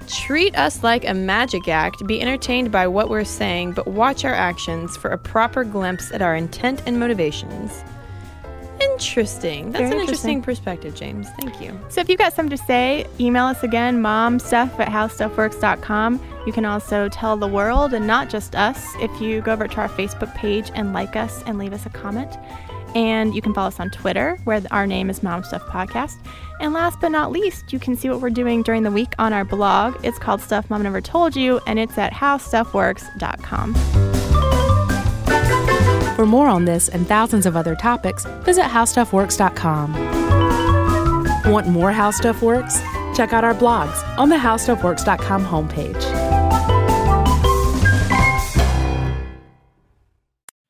Treat 0.08 0.56
us 0.56 0.82
like 0.82 1.06
a 1.06 1.14
magic 1.14 1.68
act, 1.68 2.06
be 2.06 2.20
entertained 2.20 2.70
by 2.70 2.86
what 2.86 3.08
we're 3.08 3.24
saying, 3.24 3.72
but 3.72 3.86
watch 3.86 4.24
our 4.24 4.34
actions 4.34 4.96
for 4.96 5.10
a 5.10 5.18
proper 5.18 5.64
glimpse 5.64 6.12
at 6.12 6.22
our 6.22 6.36
intent 6.36 6.82
and 6.86 6.98
motivations. 6.98 7.84
Interesting. 8.92 9.72
That's 9.72 9.82
Very 9.82 9.94
an 9.94 10.00
interesting. 10.00 10.36
interesting 10.38 10.42
perspective, 10.42 10.94
James. 10.94 11.28
Thank 11.40 11.60
you. 11.60 11.78
So 11.88 12.00
if 12.00 12.08
you've 12.08 12.18
got 12.18 12.32
something 12.32 12.56
to 12.56 12.64
say, 12.64 13.06
email 13.18 13.44
us 13.44 13.62
again, 13.62 14.02
momstuff 14.02 14.78
at 14.78 14.88
howstuffworks.com. 14.88 16.20
You 16.46 16.52
can 16.52 16.64
also 16.64 17.08
tell 17.08 17.36
the 17.36 17.48
world 17.48 17.94
and 17.94 18.06
not 18.06 18.28
just 18.28 18.54
us 18.54 18.84
if 18.96 19.20
you 19.20 19.40
go 19.40 19.52
over 19.52 19.66
to 19.66 19.80
our 19.80 19.88
Facebook 19.88 20.34
page 20.34 20.70
and 20.74 20.92
like 20.92 21.16
us 21.16 21.42
and 21.44 21.58
leave 21.58 21.72
us 21.72 21.86
a 21.86 21.90
comment. 21.90 22.36
And 22.94 23.34
you 23.34 23.42
can 23.42 23.52
follow 23.52 23.68
us 23.68 23.80
on 23.80 23.90
Twitter, 23.90 24.38
where 24.44 24.62
our 24.70 24.86
name 24.86 25.10
is 25.10 25.22
Mom 25.22 25.42
Stuff 25.42 25.66
Podcast. 25.66 26.14
And 26.60 26.72
last 26.72 27.00
but 27.00 27.08
not 27.08 27.32
least, 27.32 27.72
you 27.72 27.80
can 27.80 27.96
see 27.96 28.08
what 28.08 28.20
we're 28.20 28.30
doing 28.30 28.62
during 28.62 28.84
the 28.84 28.92
week 28.92 29.14
on 29.18 29.32
our 29.32 29.44
blog. 29.44 29.96
It's 30.04 30.18
called 30.18 30.40
Stuff 30.40 30.70
Mom 30.70 30.84
Never 30.84 31.00
Told 31.00 31.34
You, 31.34 31.60
and 31.66 31.80
it's 31.80 31.98
at 31.98 32.12
howstuffworks.com. 32.12 34.23
For 36.14 36.26
more 36.26 36.46
on 36.46 36.64
this 36.64 36.88
and 36.88 37.08
thousands 37.08 37.44
of 37.44 37.56
other 37.56 37.74
topics, 37.74 38.24
visit 38.44 38.64
howstuffworks.com. 38.64 41.50
Want 41.50 41.66
more 41.66 41.90
How 41.90 42.12
Stuff 42.12 42.40
Works? 42.40 42.80
Check 43.16 43.32
out 43.32 43.44
our 43.44 43.54
blogs 43.54 44.00
on 44.16 44.28
the 44.28 44.36
howstuffworks.com 44.36 45.44
homepage. 45.44 46.02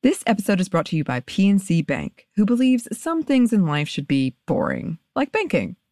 This 0.01 0.23
episode 0.27 0.59
is 0.59 0.69
brought 0.69 0.85
to 0.87 0.95
you 0.95 1.03
by 1.03 1.21
PNC 1.21 1.85
Bank, 1.85 2.27
who 2.35 2.45
believes 2.45 2.87
some 2.91 3.23
things 3.23 3.53
in 3.53 3.65
life 3.65 3.87
should 3.87 4.07
be 4.07 4.35
boring, 4.45 4.99
like 5.15 5.31
banking. 5.31 5.77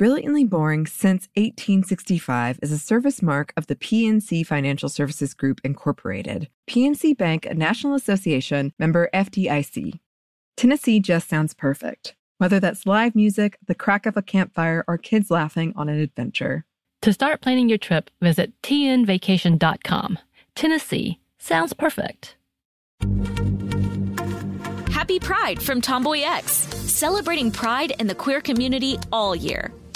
Brilliantly 0.00 0.44
Boring 0.44 0.86
Since 0.86 1.28
1865 1.36 2.60
is 2.62 2.72
a 2.72 2.78
service 2.78 3.20
mark 3.20 3.52
of 3.54 3.66
the 3.66 3.76
PNC 3.76 4.46
Financial 4.46 4.88
Services 4.88 5.34
Group, 5.34 5.60
Incorporated. 5.62 6.48
PNC 6.70 7.18
Bank, 7.18 7.44
a 7.44 7.52
National 7.52 7.96
Association 7.96 8.72
member 8.78 9.10
FDIC. 9.12 10.00
Tennessee 10.56 11.00
just 11.00 11.28
sounds 11.28 11.52
perfect. 11.52 12.16
Whether 12.38 12.58
that's 12.58 12.86
live 12.86 13.14
music, 13.14 13.58
the 13.66 13.74
crack 13.74 14.06
of 14.06 14.16
a 14.16 14.22
campfire, 14.22 14.86
or 14.88 14.96
kids 14.96 15.30
laughing 15.30 15.74
on 15.76 15.90
an 15.90 16.00
adventure. 16.00 16.64
To 17.02 17.12
start 17.12 17.42
planning 17.42 17.68
your 17.68 17.76
trip, 17.76 18.08
visit 18.22 18.54
tnvacation.com. 18.62 20.18
Tennessee 20.54 21.18
sounds 21.38 21.74
perfect. 21.74 22.36
Happy 24.90 25.20
Pride 25.20 25.62
from 25.62 25.82
Tomboy 25.82 26.22
X, 26.22 26.52
celebrating 26.54 27.50
pride 27.50 27.92
in 27.98 28.06
the 28.06 28.14
queer 28.14 28.40
community 28.40 28.98
all 29.12 29.36
year. 29.36 29.70